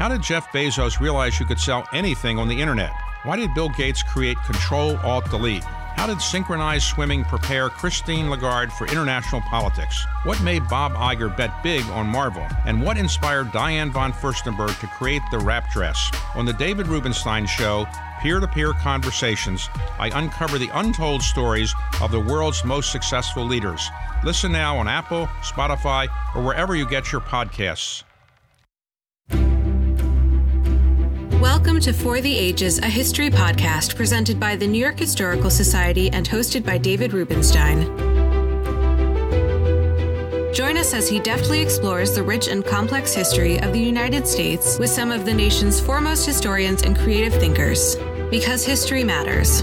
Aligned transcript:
How 0.00 0.08
did 0.08 0.22
Jeff 0.22 0.50
Bezos 0.50 0.98
realize 0.98 1.38
you 1.38 1.44
could 1.44 1.60
sell 1.60 1.86
anything 1.92 2.38
on 2.38 2.48
the 2.48 2.58
internet? 2.58 2.90
Why 3.24 3.36
did 3.36 3.52
Bill 3.52 3.68
Gates 3.68 4.02
create 4.02 4.38
Control 4.46 4.96
Alt 5.04 5.28
Delete? 5.28 5.62
How 5.62 6.06
did 6.06 6.22
synchronized 6.22 6.84
swimming 6.84 7.22
prepare 7.22 7.68
Christine 7.68 8.30
Lagarde 8.30 8.72
for 8.72 8.86
international 8.86 9.42
politics? 9.42 10.06
What 10.22 10.42
made 10.42 10.66
Bob 10.70 10.94
Iger 10.94 11.36
bet 11.36 11.62
big 11.62 11.84
on 11.90 12.06
Marvel? 12.06 12.46
And 12.64 12.82
what 12.82 12.96
inspired 12.96 13.52
Diane 13.52 13.90
von 13.90 14.10
Furstenberg 14.10 14.80
to 14.80 14.86
create 14.86 15.20
the 15.30 15.38
wrap 15.38 15.70
dress? 15.70 16.10
On 16.34 16.46
the 16.46 16.54
David 16.54 16.86
Rubenstein 16.86 17.44
Show, 17.44 17.86
peer 18.22 18.40
to 18.40 18.48
peer 18.48 18.72
conversations, 18.72 19.68
I 19.98 20.18
uncover 20.18 20.58
the 20.58 20.70
untold 20.72 21.20
stories 21.20 21.74
of 22.00 22.10
the 22.10 22.20
world's 22.20 22.64
most 22.64 22.90
successful 22.90 23.44
leaders. 23.44 23.86
Listen 24.24 24.50
now 24.50 24.78
on 24.78 24.88
Apple, 24.88 25.26
Spotify, 25.42 26.08
or 26.34 26.42
wherever 26.42 26.74
you 26.74 26.88
get 26.88 27.12
your 27.12 27.20
podcasts. 27.20 28.02
Welcome 31.40 31.80
to 31.80 31.94
For 31.94 32.20
the 32.20 32.36
Ages, 32.36 32.80
a 32.80 32.86
history 32.86 33.30
podcast 33.30 33.96
presented 33.96 34.38
by 34.38 34.56
the 34.56 34.66
New 34.66 34.78
York 34.78 34.98
Historical 34.98 35.48
Society 35.48 36.10
and 36.10 36.28
hosted 36.28 36.66
by 36.66 36.76
David 36.76 37.14
Rubenstein. 37.14 37.80
Join 40.52 40.76
us 40.76 40.92
as 40.92 41.08
he 41.08 41.18
deftly 41.18 41.60
explores 41.62 42.14
the 42.14 42.22
rich 42.22 42.48
and 42.48 42.62
complex 42.62 43.14
history 43.14 43.58
of 43.58 43.72
the 43.72 43.80
United 43.80 44.28
States 44.28 44.78
with 44.78 44.90
some 44.90 45.10
of 45.10 45.24
the 45.24 45.32
nation's 45.32 45.80
foremost 45.80 46.26
historians 46.26 46.82
and 46.82 46.94
creative 46.94 47.32
thinkers. 47.32 47.96
Because 48.30 48.62
history 48.62 49.02
matters. 49.02 49.60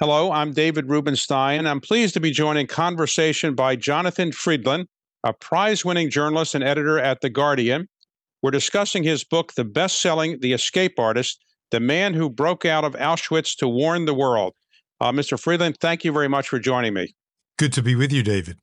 Hello, 0.00 0.32
I'm 0.32 0.52
David 0.52 0.88
Rubenstein. 0.88 1.64
I'm 1.64 1.80
pleased 1.80 2.14
to 2.14 2.20
be 2.20 2.32
joining 2.32 2.66
conversation 2.66 3.54
by 3.54 3.76
Jonathan 3.76 4.32
Freedland 4.32 4.88
a 5.24 5.32
prize 5.32 5.84
winning 5.84 6.10
journalist 6.10 6.54
and 6.54 6.64
editor 6.64 6.98
at 6.98 7.20
The 7.20 7.30
Guardian. 7.30 7.88
We're 8.42 8.50
discussing 8.50 9.02
his 9.04 9.24
book, 9.24 9.54
the 9.54 9.64
best 9.64 10.00
selling 10.00 10.40
The 10.40 10.52
Escape 10.52 10.98
Artist, 10.98 11.44
the 11.70 11.80
man 11.80 12.14
who 12.14 12.28
broke 12.28 12.64
out 12.64 12.84
of 12.84 12.94
Auschwitz 12.94 13.56
to 13.58 13.68
warn 13.68 14.04
the 14.04 14.14
world. 14.14 14.54
Uh, 15.00 15.12
Mr. 15.12 15.38
Freedland, 15.38 15.76
thank 15.80 16.04
you 16.04 16.12
very 16.12 16.28
much 16.28 16.48
for 16.48 16.58
joining 16.58 16.94
me. 16.94 17.14
Good 17.58 17.72
to 17.74 17.82
be 17.82 17.94
with 17.94 18.12
you, 18.12 18.22
David. 18.22 18.58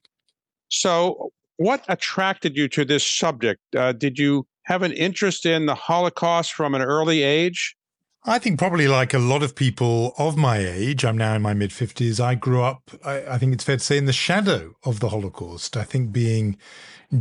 So, 0.69 1.31
what 1.57 1.83
attracted 1.87 2.55
you 2.55 2.67
to 2.69 2.85
this 2.85 3.05
subject? 3.05 3.59
Uh, 3.75 3.91
did 3.91 4.17
you 4.17 4.45
have 4.63 4.83
an 4.83 4.91
interest 4.93 5.45
in 5.45 5.65
the 5.65 5.75
Holocaust 5.75 6.53
from 6.53 6.75
an 6.75 6.81
early 6.81 7.23
age? 7.23 7.75
I 8.25 8.37
think 8.37 8.59
probably 8.59 8.87
like 8.89 9.13
a 9.13 9.19
lot 9.19 9.43
of 9.43 9.55
people 9.55 10.13
of 10.17 10.35
my 10.35 10.57
age, 10.57 11.05
I'm 11.05 11.17
now 11.17 11.35
in 11.35 11.41
my 11.41 11.53
mid 11.53 11.69
50s, 11.69 12.19
I 12.19 12.35
grew 12.35 12.61
up, 12.61 12.91
I, 13.05 13.25
I, 13.25 13.37
think 13.37 13.53
it's 13.53 13.63
fair 13.63 13.77
to 13.77 13.83
say, 13.83 13.97
in 13.97 14.05
the 14.05 14.13
shadow 14.13 14.75
of 14.83 14.99
the 14.99 15.09
Holocaust. 15.09 15.77
I 15.77 15.83
think 15.83 16.11
being 16.11 16.57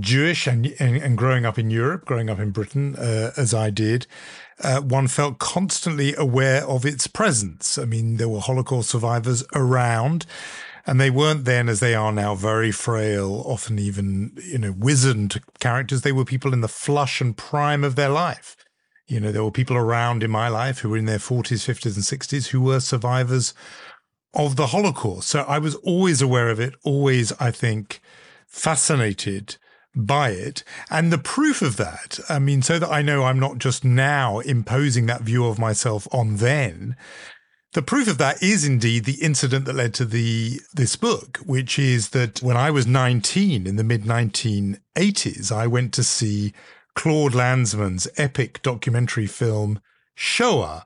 Jewish 0.01 0.49
and, 0.49 0.67
and, 0.81 0.97
and 0.97 1.17
growing 1.17 1.47
up 1.47 1.57
in 1.57 1.71
Europe, 1.71 2.05
growing 2.05 2.29
up 2.29 2.41
in 2.41 2.51
Britain, 2.51 2.97
uh, 2.97 3.31
as 3.37 3.55
I 3.55 3.71
did, 3.71 4.09
uh, 4.61 4.81
one 4.81 5.07
felt 5.07 5.39
constantly 5.39 6.17
aware 6.17 6.67
of 6.67 6.85
its 6.85 7.07
presence. 7.07 7.79
I 7.79 7.85
mean, 7.85 8.17
there 8.17 8.29
were 8.29 8.41
Holocaust 8.41 8.91
survivors 8.91 9.45
around. 9.55 10.27
And 10.85 10.99
they 10.99 11.11
weren't 11.11 11.45
then, 11.45 11.69
as 11.69 11.81
they 11.81 11.95
are 11.95 12.11
now, 12.11 12.35
very 12.35 12.73
frail, 12.73 13.43
often 13.45 13.79
even, 13.79 14.33
you 14.43 14.57
know, 14.57 14.75
wizened 14.77 15.39
characters. 15.61 16.01
They 16.01 16.13
were 16.13 16.25
people 16.25 16.55
in 16.55 16.63
the 16.63 16.67
flush 16.67 17.21
and 17.21 17.37
prime 17.37 17.85
of 17.85 17.95
their 17.95 18.09
life. 18.09 18.57
You 19.09 19.21
know, 19.21 19.33
there 19.33 19.43
were 19.43 19.51
people 19.51 19.77
around 19.77 20.23
in 20.23 20.31
my 20.31 20.49
life 20.49 20.81
who 20.81 20.91
were 20.91 20.97
in 20.99 21.07
their 21.07 21.19
40s, 21.19 21.65
50s, 21.67 21.97
and 21.97 22.05
60s 22.05 22.49
who 22.49 22.61
were 22.61 22.79
survivors 22.79 23.55
of 24.35 24.57
the 24.57 24.69
Holocaust. 24.69 25.29
So 25.29 25.41
I 25.41 25.59
was 25.59 25.75
always 25.77 26.21
aware 26.21 26.51
of 26.51 26.61
it, 26.61 26.75
always, 26.85 27.33
I 27.41 27.51
think, 27.51 28.01
fascinated 28.47 29.57
by 29.95 30.31
it. 30.31 30.63
And 30.91 31.11
the 31.11 31.19
proof 31.19 31.63
of 31.63 31.79
that, 31.79 32.21
I 32.29 32.39
mean, 32.39 32.61
so 32.61 32.79
that 32.79 32.91
I 32.91 33.01
know 33.01 33.25
I'm 33.25 33.41
not 33.41 33.59
just 33.59 33.83
now 33.83 34.41
imposing 34.41 35.07
that 35.07 35.23
view 35.23 35.47
of 35.47 35.59
myself 35.59 36.07
on 36.13 36.37
then. 36.37 36.95
The 37.73 37.83
proof 37.83 38.09
of 38.09 38.19
that 38.19 38.43
is 38.43 38.65
indeed 38.65 39.05
the 39.05 39.23
incident 39.23 39.65
that 39.67 39.75
led 39.75 39.93
to 39.95 40.05
the 40.05 40.61
this 40.73 40.97
book, 40.97 41.39
which 41.45 41.79
is 41.79 42.11
that 42.11 42.43
when 42.43 42.57
I 42.57 42.71
was 42.71 42.87
19 42.87 43.67
in 43.67 43.77
the 43.77 43.85
mid 43.85 44.05
1980s, 44.05 45.53
I 45.53 45.67
went 45.67 45.93
to 45.95 46.03
see 46.03 46.55
Claude 46.99 47.33
Lanzmann's 47.33 48.09
epic 48.17 48.61
documentary 48.61 49.29
film 49.29 49.81
Shoah, 50.17 50.85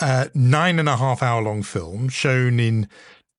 a 0.00 0.28
nine 0.34 0.80
and 0.80 0.88
a 0.88 0.96
half 0.96 1.22
hour 1.22 1.40
long 1.40 1.62
film 1.62 2.08
shown 2.08 2.58
in 2.58 2.88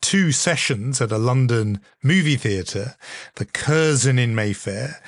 two 0.01 0.31
sessions 0.31 1.01
at 1.01 1.11
a 1.11 1.17
London 1.17 1.81
movie 2.01 2.37
theatre, 2.37 2.95
the 3.35 3.43
Curzon 3.43 4.17
in 4.17 4.33
Mayfair. 4.35 5.01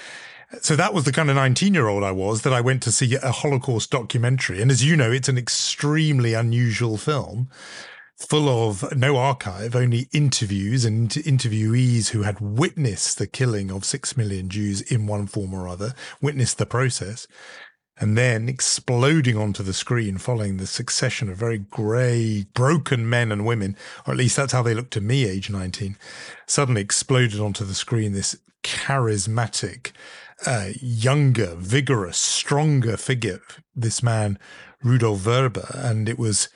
So 0.60 0.76
that 0.76 0.94
was 0.94 1.06
the 1.06 1.14
kind 1.14 1.30
of 1.30 1.38
19 1.38 1.74
year 1.74 1.88
old 1.88 2.04
I 2.04 2.12
was 2.12 2.42
that 2.42 2.52
I 2.52 2.60
went 2.60 2.84
to 2.84 2.92
see 2.92 3.16
a 3.16 3.32
Holocaust 3.32 3.92
documentary. 3.92 4.62
And 4.62 4.70
as 4.70 4.84
you 4.84 4.98
know, 4.98 5.10
it's 5.14 5.30
an 5.30 5.38
extremely 5.38 6.34
unusual 6.34 6.98
film 6.98 7.50
full 8.18 8.48
of 8.48 8.96
no 8.96 9.18
archive, 9.18 9.76
only 9.76 10.08
interviews 10.14 10.86
and 10.86 11.10
interviewees 11.10 12.10
who 12.10 12.24
had 12.24 12.40
witnessed 12.40 13.18
the 13.18 13.28
killing 13.28 13.70
of 13.70 13.84
six 13.84 14.16
million 14.16 14.50
Jews 14.50 14.82
in 14.82 15.06
one 15.06 15.28
form 15.28 15.54
or 15.54 15.68
other, 15.68 15.94
witnessed 16.22 16.58
the 16.58 16.66
process, 16.66 17.28
and 17.98 18.18
then 18.18 18.50
exploding 18.50 19.38
onto 19.38 19.64
the 19.64 19.74
screen 19.74 20.18
following 20.18 20.58
the 20.58 20.68
succession 20.68 21.30
of 21.30 21.38
very 21.38 21.58
grey, 21.58 22.46
broken 22.54 23.10
men 23.10 23.32
and 23.32 23.46
women, 23.46 23.76
or 24.06 24.14
at 24.14 24.18
least 24.18 24.36
that's 24.36 24.54
how 24.54 24.62
they 24.62 24.74
looked 24.74 24.94
to 24.94 25.02
me, 25.02 25.26
age 25.26 25.50
19, 25.50 25.98
suddenly 26.46 26.82
exploded 26.82 27.40
onto 27.40 27.66
the 27.66 27.74
screen 27.74 28.14
this 28.14 28.38
charismatic, 28.64 29.92
uh, 30.46 30.70
younger, 30.82 31.56
vigorous, 31.56 32.18
stronger 32.18 32.98
figure, 32.98 33.42
this 33.76 34.02
man, 34.02 34.40
Rudolf 34.84 35.20
Vrba. 35.22 35.74
And 35.74 36.10
it 36.10 36.20
was 36.20 36.50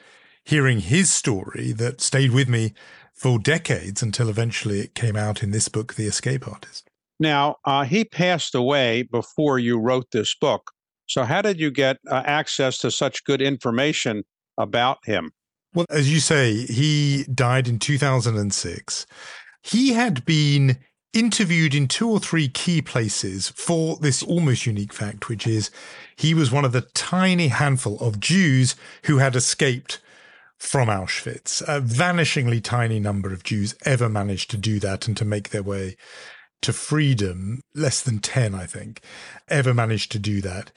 hearing 0.50 0.80
his 0.80 1.14
story 1.14 1.72
that 1.72 2.02
stayed 2.02 2.32
with 2.32 2.50
me 2.50 2.74
for 3.14 3.38
decades 3.38 4.02
until 4.02 4.30
eventually 4.30 4.80
it 4.80 4.96
came 4.96 5.16
out 5.16 5.44
in 5.44 5.52
this 5.52 5.70
book, 5.70 5.94
The 5.94 6.08
Escape 6.08 6.48
Artist. 6.48 6.90
Now, 7.20 7.58
uh, 7.66 7.84
he 7.84 8.04
passed 8.04 8.56
away 8.56 9.04
before 9.04 9.60
you 9.60 9.78
wrote 9.80 10.08
this 10.12 10.34
book. 10.34 10.72
So, 11.06 11.24
how 11.24 11.44
did 11.44 11.60
you 11.60 11.70
get 11.70 11.98
uh, 12.08 12.24
access 12.26 12.80
to 12.80 12.90
such 12.90 13.24
good 13.26 13.44
information 13.44 14.24
about 14.58 14.98
him? 15.06 15.32
Well, 15.76 15.86
as 15.92 16.12
you 16.12 16.20
say, 16.20 16.66
he 16.66 17.26
died 17.32 17.68
in 17.68 17.78
2006. 17.78 19.06
He 19.62 19.94
had 19.94 20.26
been 20.26 20.78
interviewed 21.14 21.76
in 21.76 21.88
two 21.88 22.10
or 22.10 22.20
three 22.20 22.48
key 22.48 22.82
places 22.82 23.50
for 23.50 23.98
this 23.98 24.24
almost 24.24 24.66
unique 24.66 24.94
fact, 24.94 25.30
which 25.30 25.46
is 25.46 25.70
he 26.16 26.34
was 26.34 26.52
one 26.52 26.66
of 26.66 26.72
the 26.72 26.88
tiny 26.96 27.50
handful 27.50 28.00
of 28.00 28.20
Jews 28.20 28.76
who 29.04 29.20
had 29.20 29.36
escaped 29.36 30.00
from 30.60 30.90
Auschwitz. 30.90 31.62
A 31.62 31.82
vanishingly 31.82 32.62
tiny 32.62 33.00
number 33.00 33.34
of 33.34 33.44
Jews 33.44 33.74
ever 33.86 34.10
managed 34.10 34.52
to 34.52 34.58
do 34.58 34.80
that 34.80 35.08
and 35.08 35.18
to 35.18 35.26
make 35.26 35.50
their 35.50 35.64
way 35.64 35.96
to 36.62 36.74
freedom. 36.74 37.62
Less 37.74 38.02
than 38.02 38.20
10, 38.20 38.54
I 38.54 38.66
think, 38.66 39.02
ever 39.48 39.74
managed 39.74 40.12
to 40.12 40.20
do 40.20 40.42
that. 40.42 40.72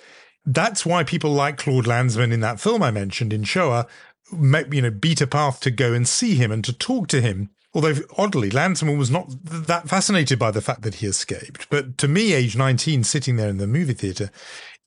That's 0.46 0.86
why 0.86 1.04
people 1.04 1.32
like 1.32 1.58
Claude 1.58 1.86
Lanzmann 1.86 2.32
in 2.32 2.40
that 2.40 2.60
film 2.60 2.82
I 2.82 2.90
mentioned 2.90 3.32
in 3.32 3.44
Shoah, 3.44 3.86
you 4.32 4.82
know, 4.82 4.90
beat 4.90 5.20
a 5.20 5.26
path 5.26 5.60
to 5.60 5.70
go 5.70 5.92
and 5.92 6.06
see 6.06 6.36
him 6.36 6.50
and 6.50 6.64
to 6.64 6.72
talk 6.72 7.08
to 7.08 7.20
him. 7.20 7.50
Although 7.74 7.96
oddly, 8.18 8.50
Lanzmann 8.50 8.98
was 8.98 9.10
not 9.10 9.28
that 9.44 9.88
fascinated 9.88 10.38
by 10.38 10.50
the 10.50 10.60
fact 10.60 10.82
that 10.82 10.96
he 10.96 11.06
escaped. 11.06 11.68
But 11.70 11.96
to 11.98 12.08
me, 12.08 12.34
age 12.34 12.56
19, 12.56 13.02
sitting 13.02 13.36
there 13.36 13.48
in 13.48 13.56
the 13.56 13.66
movie 13.66 13.94
theater, 13.94 14.30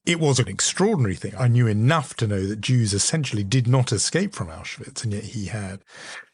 it 0.05 0.19
was 0.19 0.39
an 0.39 0.47
extraordinary 0.47 1.15
thing. 1.15 1.33
I 1.37 1.47
knew 1.47 1.67
enough 1.67 2.15
to 2.17 2.27
know 2.27 2.45
that 2.45 2.61
Jews 2.61 2.93
essentially 2.93 3.43
did 3.43 3.67
not 3.67 3.91
escape 3.91 4.33
from 4.33 4.47
Auschwitz, 4.47 5.03
and 5.03 5.13
yet 5.13 5.23
he 5.23 5.47
had. 5.47 5.81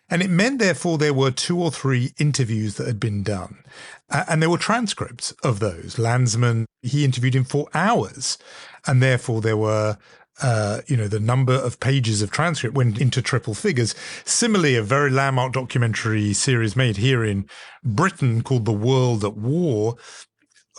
And 0.10 0.22
it 0.22 0.30
meant, 0.30 0.60
therefore, 0.60 0.98
there 0.98 1.14
were 1.14 1.32
two 1.32 1.58
or 1.62 1.72
three 1.72 2.12
interviews 2.20 2.76
that 2.76 2.86
had 2.86 3.00
been 3.00 3.24
done. 3.24 3.64
Uh, 4.10 4.26
and 4.28 4.42
there 4.42 4.50
were 4.50 4.58
transcripts 4.58 5.32
of 5.42 5.60
those. 5.62 5.96
Lanzmann, 5.96 6.66
he 6.82 7.06
interviewed 7.06 7.34
him 7.34 7.46
for 7.46 7.70
hours. 7.74 8.38
And 8.86 9.02
therefore, 9.02 9.40
there 9.40 9.56
were, 9.56 9.98
uh, 10.42 10.82
you 10.86 10.98
know, 10.98 11.08
the 11.08 11.22
number 11.22 11.54
of 11.54 11.80
pages 11.80 12.22
of 12.22 12.30
transcript 12.30 12.76
went 12.76 13.00
into 13.00 13.22
triple 13.22 13.54
figures. 13.54 13.96
Similarly, 14.26 14.76
a 14.76 14.84
very 14.84 15.12
landmark 15.12 15.54
documentary 15.54 16.34
series 16.34 16.76
made 16.76 16.98
here 16.98 17.24
in 17.24 17.48
Britain 17.82 18.44
called 18.44 18.66
The 18.66 18.74
World 18.74 19.24
at 19.24 19.38
War 19.38 19.96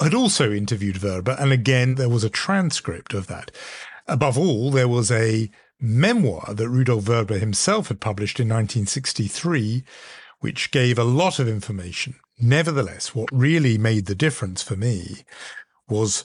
had 0.01 0.15
also 0.15 0.53
interviewed 0.53 0.97
Vrba, 0.97 1.41
and 1.41 1.53
again, 1.53 1.97
there 1.97 2.09
was 2.09 2.25
a 2.25 2.31
transcript 2.31 3.15
of 3.15 3.27
that. 3.27 3.51
Above 4.07 4.39
all, 4.39 4.71
there 4.71 4.89
was 4.89 5.11
a 5.11 5.51
memoir 5.81 6.55
that 6.55 6.69
Rudolf 6.69 7.05
Vrba 7.05 7.39
himself 7.39 7.89
had 7.89 8.01
published 8.01 8.41
in 8.41 8.49
1963, 8.49 9.85
which 10.41 10.71
gave 10.71 10.99
a 10.99 11.05
lot 11.05 11.39
of 11.39 11.49
information. 11.49 12.15
Nevertheless, 12.41 13.15
what 13.15 13.29
really 13.33 13.79
made 13.79 14.07
the 14.07 14.15
difference 14.15 14.63
for 14.63 14.77
me 14.77 15.25
was 15.89 16.25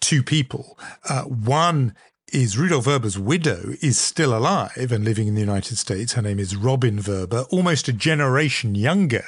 two 0.00 0.22
people. 0.22 0.78
Uh, 1.08 1.22
one 1.22 1.94
is 2.32 2.58
Rudolf 2.58 2.84
Vrba's 2.84 3.18
widow 3.18 3.74
is 3.82 3.98
still 3.98 4.36
alive 4.36 4.92
and 4.92 5.04
living 5.04 5.28
in 5.28 5.34
the 5.34 5.40
United 5.40 5.76
States. 5.76 6.12
Her 6.12 6.22
name 6.22 6.38
is 6.38 6.56
Robin 6.56 6.98
Vrba, 6.98 7.46
almost 7.50 7.88
a 7.88 7.92
generation 7.92 8.74
younger 8.74 9.24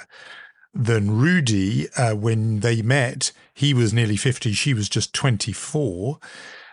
than 0.75 1.19
Rudy. 1.19 1.89
Uh, 1.97 2.15
when 2.15 2.61
they 2.61 2.83
met, 2.83 3.33
he 3.55 3.75
was 3.75 3.93
nearly 3.93 4.17
50, 4.17 4.53
she 4.53 4.75
was 4.75 4.89
just 4.89 5.13
24. 5.15 6.19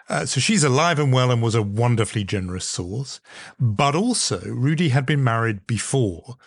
Uh, 0.10 0.26
so 0.26 0.40
she's 0.40 0.64
alive 0.64 1.00
and 1.00 1.12
well 1.12 1.32
and 1.32 1.42
was 1.42 1.56
a 1.56 1.62
wonderfully 1.62 2.24
generous 2.24 2.68
source. 2.68 3.20
But 3.60 3.96
also, 3.96 4.40
Rudy 4.40 4.90
had 4.90 5.06
been 5.06 5.24
married 5.24 5.68
before. 5.68 6.38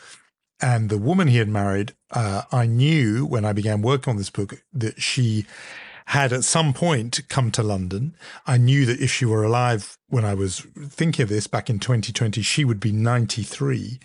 And 0.63 0.91
the 0.91 0.99
woman 0.99 1.29
he 1.29 1.39
had 1.39 1.49
married, 1.49 1.95
uh, 2.11 2.43
I 2.53 2.67
knew 2.67 3.25
when 3.25 3.45
I 3.45 3.53
began 3.53 3.83
working 3.83 4.11
on 4.11 4.17
this 4.17 4.31
book 4.31 4.63
that 4.73 5.01
she 5.01 5.47
had 6.11 6.33
at 6.33 6.43
some 6.43 6.73
point 6.73 7.21
come 7.29 7.53
to 7.53 7.63
London. 7.63 8.17
I 8.45 8.57
knew 8.57 8.85
that 8.85 9.01
if 9.01 9.13
she 9.13 9.25
were 9.25 9.45
alive 9.45 9.97
when 10.09 10.25
I 10.25 10.35
was 10.35 10.67
thinking 10.89 11.23
of 11.23 11.29
this 11.29 11.47
back 11.47 11.71
in 11.71 11.79
2020, 11.79 12.43
she 12.43 12.65
would 12.65 12.81
be 12.81 12.91
93. 12.91 14.01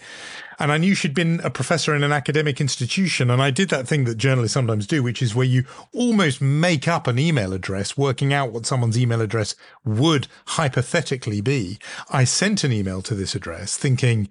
And 0.59 0.71
I 0.71 0.77
knew 0.77 0.93
she'd 0.93 1.15
been 1.15 1.39
a 1.43 1.49
professor 1.49 1.95
in 1.95 2.03
an 2.03 2.11
academic 2.11 2.61
institution. 2.61 3.31
And 3.31 3.41
I 3.41 3.49
did 3.49 3.69
that 3.69 3.87
thing 3.87 4.03
that 4.03 4.19
journalists 4.19 4.53
sometimes 4.53 4.85
do, 4.85 5.01
which 5.01 5.23
is 5.23 5.33
where 5.33 5.47
you 5.47 5.63
almost 5.93 6.41
make 6.41 6.87
up 6.87 7.07
an 7.07 7.17
email 7.17 7.53
address, 7.53 7.97
working 7.97 8.31
out 8.31 8.51
what 8.51 8.67
someone's 8.67 8.99
email 8.99 9.21
address 9.21 9.55
would 9.83 10.27
hypothetically 10.45 11.41
be. 11.41 11.79
I 12.11 12.23
sent 12.23 12.63
an 12.63 12.71
email 12.71 13.01
to 13.01 13.15
this 13.15 13.33
address 13.33 13.77
thinking, 13.77 14.29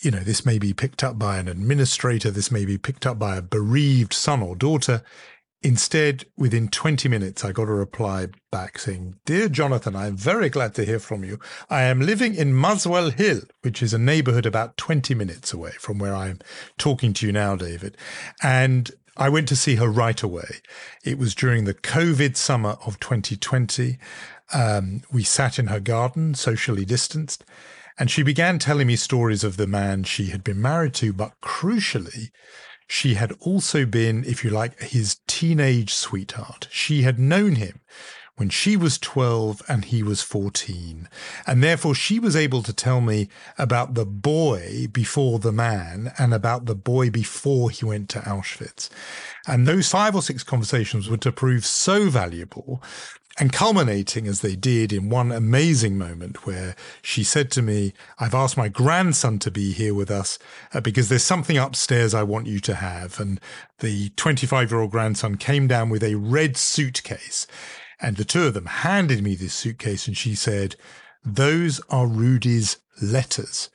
you 0.00 0.10
know, 0.10 0.20
this 0.20 0.44
may 0.44 0.58
be 0.58 0.74
picked 0.74 1.02
up 1.02 1.18
by 1.18 1.38
an 1.38 1.48
administrator, 1.48 2.30
this 2.30 2.50
may 2.50 2.66
be 2.66 2.76
picked 2.76 3.06
up 3.06 3.18
by 3.18 3.36
a 3.36 3.42
bereaved 3.42 4.12
son 4.12 4.42
or 4.42 4.54
daughter. 4.54 5.02
Instead, 5.64 6.24
within 6.36 6.66
20 6.68 7.08
minutes, 7.08 7.44
I 7.44 7.52
got 7.52 7.68
a 7.68 7.72
reply 7.72 8.26
back 8.50 8.78
saying, 8.80 9.14
Dear 9.24 9.48
Jonathan, 9.48 9.94
I 9.94 10.08
am 10.08 10.16
very 10.16 10.48
glad 10.48 10.74
to 10.74 10.84
hear 10.84 10.98
from 10.98 11.22
you. 11.22 11.38
I 11.70 11.82
am 11.82 12.00
living 12.00 12.34
in 12.34 12.52
Muswell 12.52 13.10
Hill, 13.10 13.42
which 13.60 13.80
is 13.80 13.94
a 13.94 13.98
neighborhood 13.98 14.44
about 14.44 14.76
20 14.76 15.14
minutes 15.14 15.52
away 15.52 15.72
from 15.78 15.98
where 15.98 16.16
I'm 16.16 16.40
talking 16.78 17.12
to 17.14 17.26
you 17.26 17.32
now, 17.32 17.54
David. 17.54 17.96
And 18.42 18.90
I 19.16 19.28
went 19.28 19.46
to 19.48 19.56
see 19.56 19.76
her 19.76 19.88
right 19.88 20.20
away. 20.20 20.62
It 21.04 21.16
was 21.16 21.34
during 21.34 21.64
the 21.64 21.74
COVID 21.74 22.36
summer 22.36 22.76
of 22.84 22.98
2020. 22.98 23.98
Um, 24.52 25.02
we 25.12 25.22
sat 25.22 25.60
in 25.60 25.68
her 25.68 25.80
garden, 25.80 26.34
socially 26.34 26.84
distanced, 26.84 27.44
and 27.98 28.10
she 28.10 28.22
began 28.24 28.58
telling 28.58 28.86
me 28.88 28.96
stories 28.96 29.44
of 29.44 29.58
the 29.58 29.66
man 29.66 30.02
she 30.02 30.26
had 30.26 30.42
been 30.42 30.60
married 30.60 30.94
to, 30.94 31.12
but 31.12 31.40
crucially, 31.40 32.30
she 32.92 33.14
had 33.14 33.32
also 33.40 33.86
been, 33.86 34.22
if 34.24 34.44
you 34.44 34.50
like, 34.50 34.78
his 34.78 35.16
teenage 35.26 35.94
sweetheart. 35.94 36.68
She 36.70 37.04
had 37.04 37.18
known 37.18 37.54
him 37.54 37.80
when 38.36 38.50
she 38.50 38.76
was 38.76 38.98
12 38.98 39.62
and 39.66 39.86
he 39.86 40.02
was 40.02 40.20
14. 40.20 41.08
And 41.46 41.62
therefore, 41.62 41.94
she 41.94 42.20
was 42.20 42.36
able 42.36 42.62
to 42.62 42.72
tell 42.74 43.00
me 43.00 43.30
about 43.56 43.94
the 43.94 44.04
boy 44.04 44.88
before 44.92 45.38
the 45.38 45.52
man 45.52 46.12
and 46.18 46.34
about 46.34 46.66
the 46.66 46.74
boy 46.74 47.08
before 47.08 47.70
he 47.70 47.86
went 47.86 48.10
to 48.10 48.18
Auschwitz. 48.18 48.90
And 49.46 49.66
those 49.66 49.88
five 49.88 50.14
or 50.14 50.20
six 50.20 50.42
conversations 50.42 51.08
were 51.08 51.16
to 51.16 51.32
prove 51.32 51.64
so 51.64 52.10
valuable 52.10 52.82
and 53.38 53.52
culminating 53.52 54.26
as 54.26 54.40
they 54.40 54.54
did 54.54 54.92
in 54.92 55.08
one 55.08 55.32
amazing 55.32 55.96
moment 55.96 56.46
where 56.46 56.76
she 57.02 57.24
said 57.24 57.50
to 57.52 57.62
me, 57.62 57.94
I've 58.18 58.34
asked 58.34 58.56
my 58.56 58.68
grandson 58.68 59.38
to 59.40 59.50
be 59.50 59.72
here 59.72 59.94
with 59.94 60.10
us 60.10 60.38
uh, 60.74 60.80
because 60.80 61.08
there's 61.08 61.24
something 61.24 61.56
upstairs 61.56 62.12
I 62.12 62.24
want 62.24 62.46
you 62.46 62.60
to 62.60 62.74
have. 62.74 63.18
And 63.18 63.40
the 63.78 64.10
25 64.10 64.70
year 64.70 64.80
old 64.80 64.90
grandson 64.90 65.36
came 65.36 65.66
down 65.66 65.88
with 65.88 66.02
a 66.02 66.16
red 66.16 66.56
suitcase. 66.56 67.46
And 68.00 68.16
the 68.16 68.24
two 68.24 68.44
of 68.44 68.54
them 68.54 68.66
handed 68.66 69.22
me 69.22 69.34
this 69.34 69.54
suitcase 69.54 70.06
and 70.06 70.16
she 70.16 70.34
said, 70.34 70.76
Those 71.24 71.80
are 71.88 72.06
Rudy's 72.06 72.78
letters. 73.00 73.70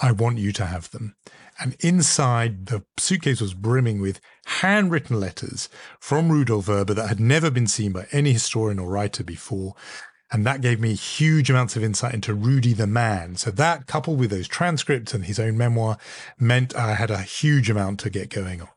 I 0.00 0.12
want 0.12 0.38
you 0.38 0.52
to 0.52 0.66
have 0.66 0.90
them. 0.90 1.14
And 1.60 1.76
inside, 1.80 2.66
the 2.66 2.84
suitcase 2.98 3.40
was 3.40 3.52
brimming 3.52 4.00
with 4.00 4.20
handwritten 4.46 5.18
letters 5.18 5.68
from 5.98 6.30
Rudolf 6.30 6.66
Vrba 6.66 6.94
that 6.94 7.08
had 7.08 7.18
never 7.20 7.50
been 7.50 7.66
seen 7.66 7.92
by 7.92 8.06
any 8.12 8.32
historian 8.32 8.78
or 8.78 8.88
writer 8.88 9.24
before. 9.24 9.74
And 10.30 10.46
that 10.46 10.60
gave 10.60 10.78
me 10.78 10.94
huge 10.94 11.50
amounts 11.50 11.74
of 11.74 11.82
insight 11.82 12.14
into 12.14 12.34
Rudy 12.34 12.74
the 12.74 12.86
man. 12.86 13.36
So 13.36 13.50
that, 13.50 13.86
coupled 13.86 14.20
with 14.20 14.30
those 14.30 14.46
transcripts 14.46 15.14
and 15.14 15.24
his 15.24 15.40
own 15.40 15.56
memoir, 15.56 15.96
meant 16.38 16.76
I 16.76 16.94
had 16.94 17.10
a 17.10 17.22
huge 17.22 17.70
amount 17.70 18.00
to 18.00 18.10
get 18.10 18.28
going 18.28 18.60
on. 18.60 18.68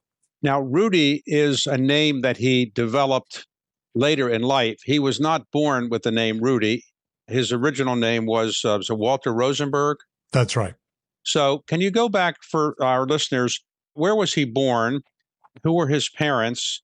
Now, 0.41 0.61
Rudy 0.61 1.21
is 1.25 1.67
a 1.67 1.77
name 1.77 2.21
that 2.21 2.37
he 2.37 2.65
developed 2.65 3.45
later 3.93 4.29
in 4.29 4.41
life. 4.41 4.79
He 4.85 4.97
was 4.97 5.19
not 5.19 5.51
born 5.51 5.89
with 5.89 6.03
the 6.03 6.11
name 6.11 6.39
Rudy. 6.39 6.83
His 7.27 7.51
original 7.51 7.95
name 7.95 8.25
was, 8.25 8.61
uh, 8.65 8.77
was 8.77 8.89
Walter 8.89 9.33
Rosenberg. 9.33 9.97
That's 10.31 10.55
right. 10.55 10.73
So, 11.23 11.63
can 11.67 11.81
you 11.81 11.91
go 11.91 12.09
back 12.09 12.37
for 12.43 12.75
our 12.81 13.05
listeners? 13.05 13.59
Where 13.93 14.15
was 14.15 14.33
he 14.33 14.45
born? 14.45 15.01
Who 15.63 15.73
were 15.73 15.87
his 15.87 16.09
parents? 16.09 16.81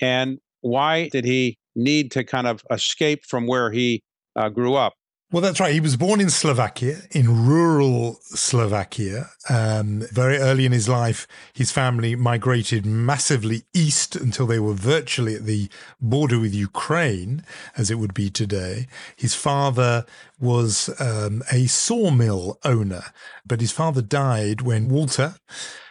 And 0.00 0.38
why 0.60 1.08
did 1.08 1.24
he 1.24 1.56
need 1.74 2.10
to 2.12 2.24
kind 2.24 2.46
of 2.46 2.62
escape 2.70 3.24
from 3.26 3.46
where 3.46 3.70
he 3.70 4.02
uh, 4.36 4.48
grew 4.48 4.74
up? 4.74 4.94
Well, 5.30 5.42
that's 5.42 5.60
right. 5.60 5.74
He 5.74 5.80
was 5.80 5.98
born 5.98 6.22
in 6.22 6.30
Slovakia, 6.30 7.02
in 7.10 7.46
rural 7.46 8.18
Slovakia. 8.22 9.28
Um, 9.50 10.02
very 10.10 10.38
early 10.38 10.64
in 10.64 10.72
his 10.72 10.88
life, 10.88 11.26
his 11.52 11.70
family 11.70 12.16
migrated 12.16 12.86
massively 12.86 13.64
east 13.74 14.16
until 14.16 14.46
they 14.46 14.58
were 14.58 14.72
virtually 14.72 15.34
at 15.34 15.44
the 15.44 15.68
border 16.00 16.40
with 16.40 16.54
Ukraine, 16.54 17.44
as 17.76 17.90
it 17.90 17.96
would 17.96 18.14
be 18.14 18.30
today. 18.30 18.86
His 19.16 19.34
father 19.34 20.06
was 20.40 20.88
um, 20.98 21.42
a 21.52 21.66
sawmill 21.66 22.58
owner, 22.64 23.02
but 23.46 23.60
his 23.60 23.70
father 23.70 24.00
died 24.00 24.62
when 24.62 24.88
Walter 24.88 25.34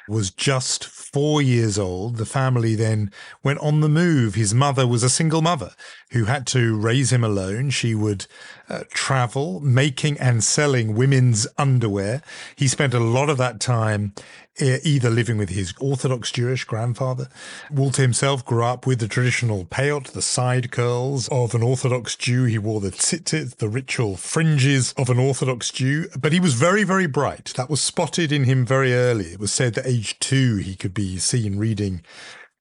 was 0.07 0.31
just 0.31 0.85
four 0.85 1.41
years 1.41 1.77
old. 1.77 2.17
The 2.17 2.25
family 2.25 2.75
then 2.75 3.11
went 3.43 3.59
on 3.59 3.81
the 3.81 3.89
move. 3.89 4.35
His 4.35 4.53
mother 4.53 4.87
was 4.87 5.03
a 5.03 5.09
single 5.09 5.41
mother 5.41 5.71
who 6.11 6.25
had 6.25 6.47
to 6.47 6.77
raise 6.77 7.11
him 7.11 7.23
alone. 7.23 7.69
She 7.69 7.93
would 7.93 8.25
uh, 8.69 8.83
travel, 8.89 9.59
making 9.59 10.17
and 10.19 10.43
selling 10.43 10.95
women's 10.95 11.47
underwear. 11.57 12.21
He 12.55 12.67
spent 12.67 12.93
a 12.93 12.99
lot 12.99 13.29
of 13.29 13.37
that 13.37 13.59
time 13.59 14.13
Uh, 14.59 14.77
either 14.83 15.11
living 15.11 15.37
with 15.37 15.49
his 15.49 15.71
Orthodox 15.79 16.31
Jewish 16.31 16.63
grandfather. 16.63 17.29
Walter 17.69 18.01
himself 18.01 18.43
grew 18.43 18.63
up 18.63 18.87
with 18.87 18.99
the 18.99 19.07
traditional 19.07 19.65
peyot, 19.65 20.13
the 20.13 20.21
side 20.23 20.71
curls 20.71 21.27
of 21.27 21.53
an 21.53 21.61
Orthodox 21.61 22.15
Jew. 22.15 22.45
He 22.45 22.57
wore 22.57 22.81
the 22.81 22.89
tzitzit, 22.89 23.57
the 23.57 23.69
ritual 23.69 24.17
fringes 24.17 24.95
of 24.97 25.11
an 25.11 25.19
Orthodox 25.19 25.69
Jew. 25.69 26.07
But 26.19 26.33
he 26.33 26.39
was 26.39 26.55
very, 26.55 26.83
very 26.83 27.05
bright. 27.05 27.53
That 27.55 27.69
was 27.69 27.81
spotted 27.81 28.31
in 28.31 28.45
him 28.45 28.65
very 28.65 28.95
early. 28.95 29.25
It 29.25 29.39
was 29.39 29.53
said 29.53 29.75
that 29.75 29.85
age 29.85 30.17
two 30.17 30.55
he 30.55 30.75
could 30.75 30.95
be 30.95 31.19
seen 31.19 31.59
reading 31.59 32.01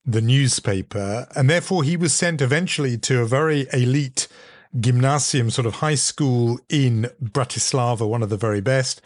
the 0.04 0.20
newspaper. 0.20 1.26
And 1.34 1.48
therefore 1.48 1.82
he 1.82 1.96
was 1.96 2.12
sent 2.12 2.42
eventually 2.42 2.98
to 2.98 3.22
a 3.22 3.26
very 3.26 3.68
elite 3.72 4.28
gymnasium, 4.78 5.50
sort 5.50 5.66
of 5.66 5.76
high 5.76 5.94
school 5.94 6.58
in 6.68 7.10
Bratislava, 7.22 8.06
one 8.06 8.22
of 8.22 8.28
the 8.28 8.36
very 8.36 8.60
best. 8.60 9.00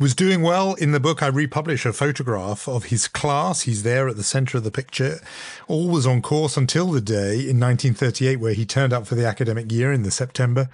Was 0.00 0.14
doing 0.14 0.40
well 0.40 0.72
in 0.72 0.92
the 0.92 0.98
book. 0.98 1.22
I 1.22 1.26
republish 1.26 1.84
a 1.84 1.92
photograph 1.92 2.66
of 2.66 2.84
his 2.84 3.06
class. 3.06 3.62
He's 3.62 3.82
there 3.82 4.08
at 4.08 4.16
the 4.16 4.22
center 4.22 4.56
of 4.56 4.64
the 4.64 4.70
picture. 4.70 5.20
All 5.68 5.90
was 5.90 6.06
on 6.06 6.22
course 6.22 6.56
until 6.56 6.90
the 6.90 7.02
day 7.02 7.34
in 7.34 7.60
1938 7.60 8.36
where 8.36 8.54
he 8.54 8.64
turned 8.64 8.94
up 8.94 9.06
for 9.06 9.14
the 9.14 9.26
academic 9.26 9.70
year 9.70 9.92
in 9.92 10.02
the 10.02 10.10
September, 10.10 10.70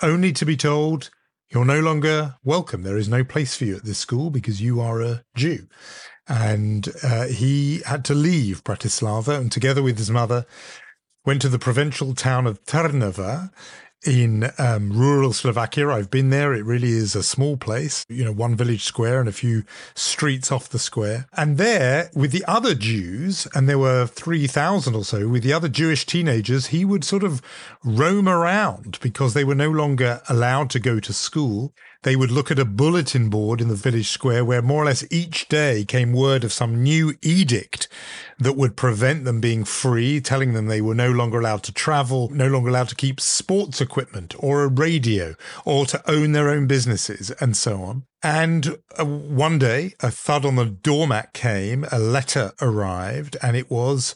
only 0.00 0.32
to 0.32 0.46
be 0.46 0.56
told, 0.56 1.10
you're 1.50 1.66
no 1.66 1.80
longer 1.80 2.36
welcome. 2.42 2.82
There 2.82 2.96
is 2.96 3.06
no 3.06 3.22
place 3.22 3.54
for 3.54 3.66
you 3.66 3.76
at 3.76 3.84
this 3.84 3.98
school 3.98 4.30
because 4.30 4.62
you 4.62 4.80
are 4.80 5.02
a 5.02 5.24
Jew. 5.36 5.66
And 6.26 6.88
uh, 7.02 7.26
he 7.26 7.82
had 7.84 8.02
to 8.06 8.14
leave 8.14 8.64
Bratislava 8.64 9.38
and 9.38 9.52
together 9.52 9.82
with 9.82 9.98
his 9.98 10.10
mother 10.10 10.46
went 11.26 11.42
to 11.42 11.50
the 11.50 11.58
provincial 11.58 12.14
town 12.14 12.46
of 12.46 12.64
Trnava 12.64 13.50
in 14.04 14.50
um, 14.58 14.92
rural 14.92 15.32
Slovakia. 15.32 15.88
I've 15.88 16.10
been 16.10 16.30
there. 16.30 16.54
It 16.54 16.64
really 16.64 16.90
is 16.90 17.14
a 17.14 17.22
small 17.22 17.56
place, 17.56 18.04
you 18.08 18.24
know, 18.24 18.32
one 18.32 18.56
village 18.56 18.84
square 18.84 19.20
and 19.20 19.28
a 19.28 19.32
few 19.32 19.64
streets 19.94 20.50
off 20.50 20.68
the 20.68 20.78
square. 20.78 21.26
And 21.36 21.58
there, 21.58 22.10
with 22.14 22.32
the 22.32 22.44
other 22.46 22.74
Jews, 22.74 23.46
and 23.54 23.68
there 23.68 23.78
were 23.78 24.06
3,000 24.06 24.94
or 24.94 25.04
so, 25.04 25.28
with 25.28 25.42
the 25.42 25.52
other 25.52 25.68
Jewish 25.68 26.06
teenagers, 26.06 26.68
he 26.68 26.84
would 26.84 27.04
sort 27.04 27.22
of 27.22 27.42
roam 27.84 28.28
around 28.28 28.98
because 29.00 29.34
they 29.34 29.44
were 29.44 29.54
no 29.54 29.70
longer 29.70 30.22
allowed 30.28 30.70
to 30.70 30.80
go 30.80 31.00
to 31.00 31.12
school 31.12 31.72
they 32.02 32.16
would 32.16 32.30
look 32.30 32.50
at 32.50 32.58
a 32.58 32.64
bulletin 32.64 33.28
board 33.28 33.60
in 33.60 33.68
the 33.68 33.74
village 33.74 34.08
square 34.08 34.44
where 34.44 34.62
more 34.62 34.82
or 34.82 34.86
less 34.86 35.04
each 35.10 35.48
day 35.48 35.84
came 35.84 36.12
word 36.12 36.44
of 36.44 36.52
some 36.52 36.82
new 36.82 37.14
edict 37.22 37.88
that 38.38 38.56
would 38.56 38.76
prevent 38.76 39.24
them 39.24 39.40
being 39.40 39.64
free, 39.64 40.20
telling 40.20 40.54
them 40.54 40.66
they 40.66 40.80
were 40.80 40.94
no 40.94 41.10
longer 41.10 41.38
allowed 41.38 41.62
to 41.62 41.72
travel, 41.72 42.30
no 42.30 42.48
longer 42.48 42.70
allowed 42.70 42.88
to 42.88 42.94
keep 42.94 43.20
sports 43.20 43.80
equipment 43.80 44.34
or 44.38 44.62
a 44.62 44.68
radio 44.68 45.34
or 45.64 45.84
to 45.86 46.10
own 46.10 46.32
their 46.32 46.48
own 46.48 46.66
businesses 46.66 47.30
and 47.32 47.56
so 47.56 47.82
on. 47.82 48.04
And 48.22 48.78
uh, 48.98 49.04
one 49.04 49.58
day 49.58 49.94
a 50.00 50.10
thud 50.10 50.44
on 50.44 50.56
the 50.56 50.66
doormat 50.66 51.32
came, 51.32 51.84
a 51.92 51.98
letter 51.98 52.52
arrived, 52.60 53.36
and 53.42 53.56
it 53.56 53.70
was 53.70 54.14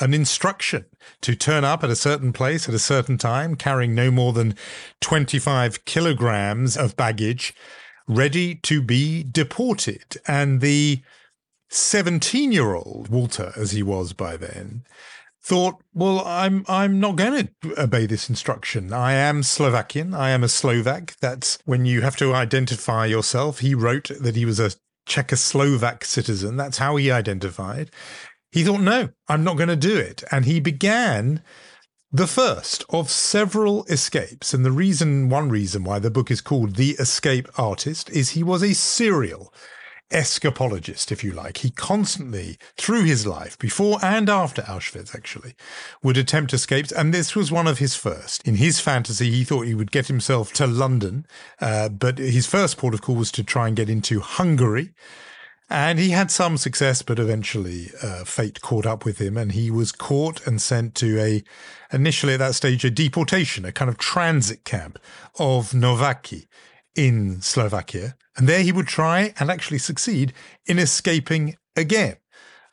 an 0.00 0.12
instruction 0.12 0.84
to 1.22 1.34
turn 1.34 1.64
up 1.64 1.82
at 1.82 1.90
a 1.90 1.96
certain 1.96 2.32
place 2.32 2.68
at 2.68 2.74
a 2.74 2.78
certain 2.78 3.18
time, 3.18 3.54
carrying 3.54 3.94
no 3.94 4.10
more 4.10 4.32
than 4.32 4.54
25 5.00 5.84
kilograms 5.84 6.76
of 6.76 6.96
baggage, 6.96 7.54
ready 8.06 8.54
to 8.54 8.82
be 8.82 9.22
deported. 9.22 10.16
And 10.26 10.60
the 10.60 11.02
17 11.70 12.52
year 12.52 12.74
old 12.74 13.08
Walter, 13.08 13.52
as 13.56 13.72
he 13.72 13.82
was 13.82 14.12
by 14.12 14.36
then, 14.36 14.84
thought, 15.42 15.80
well, 15.94 16.24
I'm 16.26 16.64
I'm 16.68 16.98
not 16.98 17.16
going 17.16 17.48
to 17.62 17.82
obey 17.82 18.06
this 18.06 18.28
instruction. 18.28 18.92
I 18.92 19.12
am 19.12 19.44
Slovakian. 19.44 20.12
I 20.12 20.30
am 20.30 20.42
a 20.42 20.48
Slovak. 20.48 21.16
That's 21.20 21.58
when 21.64 21.86
you 21.86 22.02
have 22.02 22.16
to 22.16 22.34
identify 22.34 23.06
yourself. 23.06 23.60
He 23.60 23.74
wrote 23.74 24.10
that 24.20 24.34
he 24.34 24.44
was 24.44 24.58
a 24.58 24.72
Czechoslovak 25.08 26.04
citizen. 26.04 26.56
That's 26.56 26.78
how 26.78 26.96
he 26.96 27.12
identified. 27.12 27.90
He 28.52 28.64
thought, 28.64 28.80
no, 28.80 29.10
I'm 29.28 29.44
not 29.44 29.56
going 29.56 29.68
to 29.68 29.76
do 29.76 29.96
it. 29.96 30.24
And 30.30 30.44
he 30.44 30.60
began 30.60 31.42
the 32.12 32.26
first 32.26 32.84
of 32.88 33.10
several 33.10 33.84
escapes. 33.86 34.54
And 34.54 34.64
the 34.64 34.72
reason, 34.72 35.28
one 35.28 35.48
reason 35.48 35.84
why 35.84 35.98
the 35.98 36.10
book 36.10 36.30
is 36.30 36.40
called 36.40 36.76
The 36.76 36.92
Escape 36.92 37.48
Artist 37.58 38.08
is 38.10 38.30
he 38.30 38.42
was 38.42 38.62
a 38.62 38.74
serial 38.74 39.52
escapologist, 40.10 41.10
if 41.10 41.24
you 41.24 41.32
like. 41.32 41.58
He 41.58 41.70
constantly, 41.70 42.58
through 42.76 43.04
his 43.04 43.26
life, 43.26 43.58
before 43.58 43.98
and 44.02 44.28
after 44.28 44.62
Auschwitz, 44.62 45.14
actually, 45.14 45.54
would 46.02 46.16
attempt 46.16 46.54
escapes. 46.54 46.92
And 46.92 47.12
this 47.12 47.34
was 47.34 47.50
one 47.50 47.66
of 47.66 47.78
his 47.78 47.96
first. 47.96 48.46
In 48.46 48.56
his 48.56 48.80
fantasy, 48.80 49.30
he 49.30 49.44
thought 49.44 49.66
he 49.66 49.74
would 49.74 49.92
get 49.92 50.06
himself 50.06 50.52
to 50.54 50.66
London. 50.66 51.26
Uh, 51.60 51.88
but 51.88 52.18
his 52.18 52.46
first 52.46 52.78
port 52.78 52.94
of 52.94 53.02
call 53.02 53.16
was 53.16 53.32
to 53.32 53.42
try 53.42 53.66
and 53.66 53.76
get 53.76 53.90
into 53.90 54.20
Hungary. 54.20 54.94
And 55.68 55.98
he 55.98 56.10
had 56.10 56.30
some 56.30 56.56
success, 56.56 57.02
but 57.02 57.18
eventually 57.18 57.90
uh, 58.00 58.24
fate 58.24 58.60
caught 58.60 58.86
up 58.86 59.04
with 59.04 59.18
him 59.18 59.36
and 59.36 59.50
he 59.50 59.70
was 59.70 59.90
caught 59.90 60.46
and 60.46 60.62
sent 60.62 60.94
to 60.96 61.20
a, 61.20 61.42
initially 61.92 62.34
at 62.34 62.38
that 62.38 62.54
stage, 62.54 62.84
a 62.84 62.90
deportation, 62.90 63.64
a 63.64 63.72
kind 63.72 63.88
of 63.88 63.98
transit 63.98 64.64
camp 64.64 64.98
of 65.38 65.70
Nováky 65.70 66.46
in 66.94 67.40
Slovakia. 67.42 68.16
And 68.36 68.48
there 68.48 68.62
he 68.62 68.70
would 68.70 68.86
try 68.86 69.34
and 69.40 69.50
actually 69.50 69.78
succeed 69.78 70.32
in 70.66 70.78
escaping 70.78 71.56
again, 71.74 72.16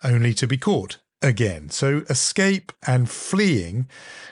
only 0.03 0.33
to 0.35 0.45
be 0.45 0.57
caught 0.57 1.00
again. 1.24 1.70
So 1.70 2.03
escape 2.10 2.72
and 2.86 3.10
fleeing 3.10 3.88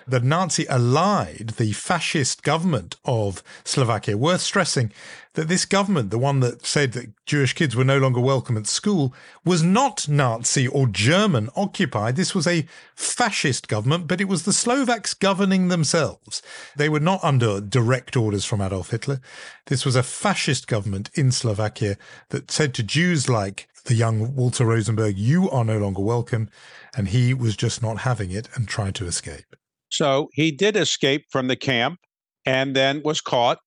the 0.07 0.19
Nazi 0.19 0.67
allied, 0.67 1.53
the 1.57 1.71
fascist 1.71 2.43
government 2.43 2.97
of 3.05 3.41
Slovakia. 3.63 4.17
Worth 4.17 4.41
stressing 4.41 4.91
that 5.33 5.47
this 5.47 5.63
government, 5.63 6.09
the 6.09 6.17
one 6.17 6.41
that 6.41 6.65
said 6.65 6.91
that 6.91 7.13
Jewish 7.25 7.53
kids 7.53 7.75
were 7.75 7.85
no 7.85 7.97
longer 7.97 8.19
welcome 8.19 8.57
at 8.57 8.67
school, 8.67 9.13
was 9.45 9.63
not 9.63 10.09
Nazi 10.09 10.67
or 10.67 10.87
German 10.87 11.49
occupied. 11.55 12.17
This 12.17 12.35
was 12.35 12.45
a 12.45 12.67
fascist 12.95 13.69
government, 13.69 14.07
but 14.07 14.19
it 14.19 14.27
was 14.27 14.43
the 14.43 14.51
Slovaks 14.51 15.13
governing 15.13 15.69
themselves. 15.69 16.41
They 16.75 16.89
were 16.89 16.99
not 16.99 17.23
under 17.23 17.61
direct 17.61 18.17
orders 18.17 18.43
from 18.43 18.61
Adolf 18.61 18.89
Hitler. 18.89 19.21
This 19.67 19.85
was 19.85 19.95
a 19.95 20.03
fascist 20.03 20.67
government 20.67 21.09
in 21.13 21.31
Slovakia 21.31 21.97
that 22.29 22.51
said 22.51 22.73
to 22.73 22.83
Jews 22.83 23.29
like 23.29 23.69
the 23.83 23.95
young 23.95 24.35
Walter 24.35 24.65
Rosenberg, 24.65 25.17
you 25.17 25.49
are 25.49 25.65
no 25.65 25.77
longer 25.77 26.01
welcome. 26.01 26.49
And 26.95 27.07
he 27.09 27.33
was 27.33 27.55
just 27.55 27.81
not 27.81 27.99
having 27.99 28.31
it 28.31 28.49
and 28.55 28.67
tried 28.67 28.95
to 28.95 29.05
escape. 29.05 29.55
So 29.89 30.29
he 30.33 30.51
did 30.51 30.75
escape 30.75 31.25
from 31.29 31.47
the 31.47 31.55
camp 31.55 31.99
and 32.45 32.75
then 32.75 33.01
was 33.03 33.21
caught, 33.21 33.59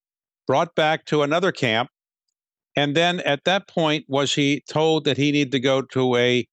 brought 0.47 0.75
back 0.75 1.05
to 1.07 1.23
another 1.23 1.53
camp. 1.53 1.91
And 2.77 2.97
then 2.97 3.21
at 3.21 3.45
that 3.45 3.69
point, 3.69 4.05
was 4.09 4.35
he 4.35 4.63
told 4.69 5.05
that 5.05 5.17
he 5.17 5.33
needed 5.33 5.53
to 5.53 5.61
go 5.61 5.83
to 5.83 6.17
a 6.17 6.47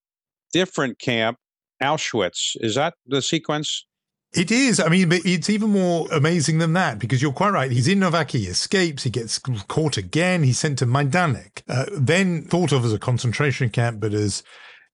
different 0.54 1.00
camp, 1.00 1.38
Auschwitz? 1.82 2.56
Is 2.56 2.76
that 2.76 2.94
the 3.06 3.22
sequence? 3.22 3.86
It 4.34 4.50
is. 4.50 4.80
I 4.80 4.88
mean, 4.88 5.10
but 5.10 5.26
it's 5.26 5.50
even 5.50 5.72
more 5.72 6.08
amazing 6.10 6.60
than 6.60 6.74
that 6.74 7.00
because 7.00 7.22
you're 7.22 7.34
quite 7.34 7.50
right. 7.50 7.70
He's 7.70 7.88
in 7.88 8.00
Nováky, 8.00 8.40
he 8.40 8.46
escapes, 8.48 9.04
he 9.04 9.10
gets 9.10 9.38
caught 9.40 9.98
again, 9.98 10.44
he's 10.44 10.58
sent 10.58 10.80
to 10.80 10.86
Majdanek, 10.86 11.64
uh, 11.68 11.86
then 11.92 12.44
thought 12.44 12.72
of 12.72 12.86
as 12.86 12.94
a 12.94 13.00
concentration 13.00 13.70
camp, 13.70 14.00
but 14.00 14.14
as 14.14 14.42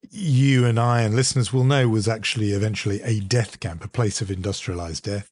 you 0.10 0.66
and 0.66 0.80
I 0.80 1.02
and 1.02 1.16
listeners 1.16 1.54
will 1.54 1.64
know 1.64 1.88
was 1.88 2.08
actually 2.08 2.52
eventually 2.52 3.02
a 3.04 3.20
death 3.20 3.60
camp, 3.60 3.84
a 3.84 3.90
place 3.90 4.22
of 4.22 4.32
industrialized 4.32 5.04
death. 5.04 5.30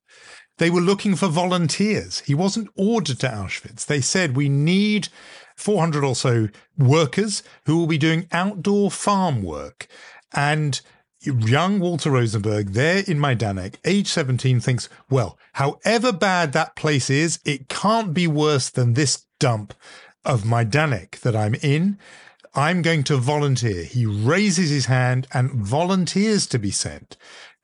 They 0.58 0.70
were 0.70 0.82
looking 0.82 1.16
for 1.16 1.28
volunteers. 1.28 2.20
He 2.20 2.36
wasn't 2.36 2.70
ordered 2.76 3.20
to 3.22 3.28
Auschwitz. 3.28 3.86
They 3.86 4.02
said, 4.02 4.36
we 4.36 4.50
need 4.50 5.10
400 5.56 6.04
or 6.04 6.16
so 6.16 6.50
workers 6.78 7.44
who 7.66 7.78
will 7.78 7.88
be 7.88 7.98
doing 7.98 8.28
outdoor 8.32 8.92
farm 8.92 9.44
work. 9.44 9.88
And 10.34 10.80
young 11.25 11.79
Walter 11.79 12.12
Rosenberg 12.12 12.72
there 12.72 13.03
in 13.08 13.17
Majdanek, 13.17 13.75
age 13.86 14.08
17, 14.08 14.60
thinks, 14.60 14.89
well, 15.10 15.38
however 15.53 16.12
bad 16.12 16.53
that 16.53 16.75
place 16.75 17.10
is, 17.10 17.39
it 17.46 17.67
can't 17.67 18.13
be 18.13 18.27
worse 18.27 18.70
than 18.70 18.94
this 18.94 19.25
dump 19.39 19.74
of 20.24 20.44
Majdanek 20.44 21.20
that 21.22 21.36
I'm 21.36 21.55
in. 21.55 21.98
I'm 22.53 22.82
going 22.82 23.03
to 23.05 23.17
volunteer. 23.17 23.84
He 23.84 24.05
raises 24.05 24.70
his 24.70 24.86
hand 24.86 25.27
and 25.34 25.51
volunteers 25.51 26.48
to 26.48 26.60
be 26.60 26.72
sent 26.72 27.17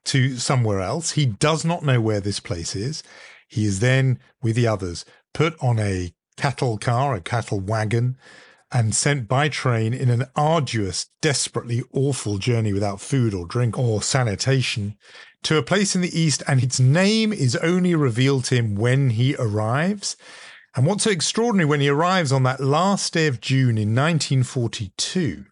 to 0.06 0.38
somewhere 0.38 0.82
else. 0.82 1.12
He 1.12 1.26
does 1.26 1.64
not 1.64 1.84
know 1.84 2.02
where 2.02 2.20
this 2.20 2.40
place 2.40 2.76
is. 2.76 3.04
He 3.48 3.66
is 3.66 3.80
then, 3.80 4.20
with 4.42 4.56
the 4.56 4.68
others, 4.68 5.06
put 5.34 5.56
on 5.62 5.80
a 5.80 6.14
cattle 6.38 6.78
car, 6.78 7.16
a 7.16 7.22
cattle 7.22 7.60
wagon, 7.60 8.18
and 8.72 8.96
sent 8.96 9.28
by 9.28 9.50
train 9.50 9.94
in 9.94 10.10
an 10.10 10.26
arduous, 10.36 11.08
desperately 11.22 11.84
awful 11.94 12.38
journey 12.38 12.74
without 12.74 13.02
food 13.02 13.34
or 13.34 13.46
drink 13.46 13.78
or 13.78 14.02
sanitation 14.02 14.98
to 15.44 15.58
a 15.58 15.64
place 15.64 15.96
in 15.96 16.02
the 16.02 16.20
east, 16.20 16.44
and 16.48 16.64
its 16.64 16.80
name 16.80 17.34
is 17.34 17.56
only 17.58 17.96
revealed 17.96 18.46
to 18.46 18.56
him 18.56 18.76
when 18.76 19.12
he 19.12 19.36
arrives. 19.38 20.16
And 20.76 20.86
what's 20.86 21.04
so 21.04 21.12
extraordinary 21.12 21.66
when 21.66 21.82
he 21.82 21.90
arrives 21.90 22.32
on 22.32 22.44
that 22.44 22.60
last 22.60 23.14
day 23.14 23.28
of 23.28 23.42
June 23.42 23.78
in 23.78 23.96
1942 23.96 25.46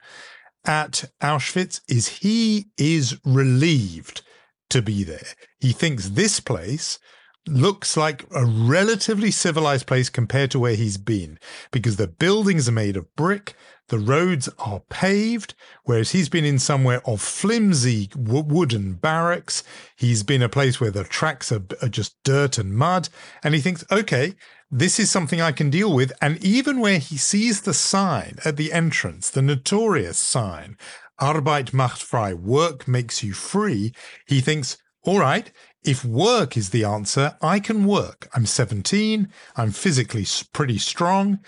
at 0.65 1.05
Auschwitz 1.21 1.81
is 1.89 2.19
he 2.19 2.67
is 2.77 3.19
relieved 3.25 4.21
to 4.69 4.81
be 4.81 5.03
there. 5.03 5.25
He 5.59 5.71
thinks 5.71 6.09
this 6.09 6.39
place 6.39 6.99
looks 7.47 7.97
like 7.97 8.25
a 8.35 8.45
relatively 8.45 9.31
civilized 9.31 9.87
place 9.87 10.09
compared 10.09 10.51
to 10.51 10.59
where 10.59 10.75
he's 10.75 10.97
been 10.97 11.39
because 11.71 11.95
the 11.95 12.07
buildings 12.07 12.67
are 12.69 12.73
made 12.73 12.97
of 12.97 13.15
brick, 13.15 13.55
the 13.89 13.99
roads 13.99 14.47
are 14.59 14.81
paved, 14.89 15.55
whereas 15.83 16.11
he's 16.11 16.29
been 16.29 16.45
in 16.45 16.59
somewhere 16.59 17.01
of 17.07 17.21
flimsy 17.21 18.09
wooden 18.15 18.93
barracks. 18.93 19.63
He's 19.95 20.21
been 20.21 20.43
a 20.43 20.49
place 20.49 20.79
where 20.79 20.91
the 20.91 21.03
tracks 21.03 21.51
are, 21.51 21.63
are 21.81 21.89
just 21.89 22.15
dirt 22.23 22.59
and 22.59 22.75
mud. 22.75 23.09
And 23.43 23.55
he 23.55 23.61
thinks, 23.61 23.83
okay, 23.91 24.35
this 24.69 24.99
is 24.99 25.09
something 25.09 25.41
I 25.41 25.51
can 25.51 25.71
deal 25.71 25.93
with. 25.93 26.13
And 26.21 26.43
even 26.43 26.79
where 26.79 26.99
he 26.99 27.17
sees 27.17 27.61
the 27.61 27.73
sign 27.73 28.37
at 28.45 28.57
the 28.57 28.71
entrance, 28.71 29.31
the 29.31 29.41
notorious 29.41 30.19
sign, 30.19 30.77
Arbeit 31.19 31.73
macht 31.73 32.01
frei, 32.01 32.33
work 32.33 32.87
makes 32.87 33.23
you 33.23 33.33
free, 33.33 33.93
he 34.27 34.39
thinks, 34.39 34.77
all 35.03 35.19
right, 35.19 35.51
if 35.83 36.03
work 36.03 36.57
is 36.57 36.69
the 36.69 36.83
answer, 36.83 37.37
I 37.41 37.59
can 37.59 37.85
work. 37.85 38.29
I'm 38.33 38.45
17. 38.45 39.29
I'm 39.55 39.71
physically 39.71 40.25
pretty 40.53 40.77
strong. 40.77 41.39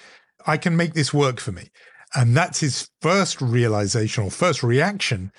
I 0.45 0.57
can 0.57 0.75
make 0.75 0.93
this 0.93 1.13
work 1.13 1.39
for 1.39 1.51
me. 1.51 1.69
And 2.15 2.35
that's 2.35 2.59
his 2.59 2.89
first 3.01 3.41
realization 3.41 4.23
or 4.23 4.31
first 4.31 4.63
reaction 4.63 5.31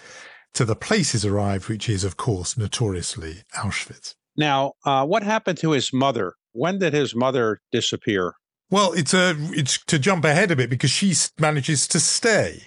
to 0.54 0.64
the 0.64 0.76
place 0.76 1.12
he's 1.12 1.24
arrived, 1.24 1.68
which 1.68 1.88
is, 1.88 2.04
of 2.04 2.16
course, 2.16 2.56
notoriously 2.56 3.42
Auschwitz. 3.56 4.14
Now, 4.36 4.72
uh, 4.84 5.04
what 5.04 5.22
happened 5.22 5.58
to 5.58 5.70
his 5.70 5.92
mother? 5.92 6.34
When 6.52 6.78
did 6.78 6.92
his 6.92 7.14
mother 7.14 7.60
disappear? 7.70 8.34
Well, 8.70 8.92
it's 8.92 9.12
a 9.12 9.34
it's 9.50 9.82
to 9.84 9.98
jump 9.98 10.24
ahead 10.24 10.50
a 10.50 10.56
bit 10.56 10.70
because 10.70 10.90
she 10.90 11.14
manages 11.38 11.86
to 11.88 12.00
stay 12.00 12.62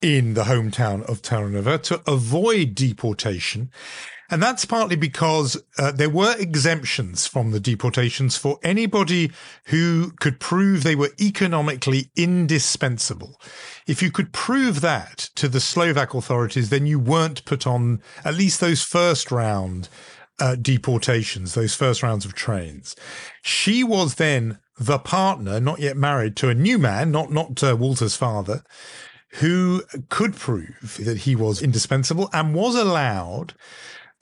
in 0.00 0.32
the 0.32 0.44
hometown 0.44 1.02
of 1.02 1.20
Trnava 1.20 1.82
to 1.82 2.00
avoid 2.10 2.74
deportation. 2.74 3.70
And 4.30 4.40
that's 4.40 4.64
partly 4.64 4.94
because 4.94 5.60
uh, 5.76 5.90
there 5.90 6.08
were 6.08 6.36
exemptions 6.38 7.26
from 7.26 7.50
the 7.50 7.58
deportations 7.58 8.36
for 8.36 8.60
anybody 8.62 9.32
who 9.66 10.12
could 10.20 10.38
prove 10.38 10.84
they 10.84 10.94
were 10.94 11.10
economically 11.20 12.10
indispensable. 12.14 13.40
If 13.88 14.02
you 14.02 14.12
could 14.12 14.32
prove 14.32 14.82
that 14.82 15.30
to 15.34 15.48
the 15.48 15.58
Slovak 15.58 16.14
authorities, 16.14 16.70
then 16.70 16.86
you 16.86 17.00
weren't 17.00 17.44
put 17.44 17.66
on 17.66 18.02
at 18.24 18.34
least 18.34 18.60
those 18.60 18.82
first 18.82 19.32
round 19.32 19.88
uh, 20.38 20.54
deportations, 20.54 21.54
those 21.54 21.74
first 21.74 22.02
rounds 22.02 22.24
of 22.24 22.34
trains. 22.34 22.94
She 23.42 23.82
was 23.82 24.14
then 24.14 24.60
the 24.78 24.98
partner, 24.98 25.58
not 25.58 25.80
yet 25.80 25.96
married, 25.96 26.36
to 26.36 26.48
a 26.48 26.54
new 26.54 26.78
man, 26.78 27.10
not 27.10 27.30
not 27.32 27.62
uh, 27.62 27.76
Walter's 27.76 28.16
father, 28.16 28.62
who 29.34 29.82
could 30.08 30.34
prove 30.36 30.98
that 31.04 31.18
he 31.18 31.36
was 31.36 31.60
indispensable 31.60 32.30
and 32.32 32.54
was 32.54 32.74
allowed 32.74 33.54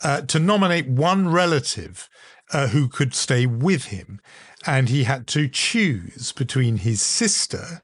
uh, 0.02 0.22
to 0.22 0.38
nominate 0.38 0.88
one 0.88 1.28
relative 1.28 2.08
uh, 2.52 2.68
who 2.68 2.88
could 2.88 3.14
stay 3.14 3.46
with 3.46 3.86
him. 3.86 4.20
And 4.66 4.88
he 4.88 5.04
had 5.04 5.26
to 5.28 5.48
choose 5.48 6.32
between 6.32 6.78
his 6.78 7.00
sister 7.00 7.82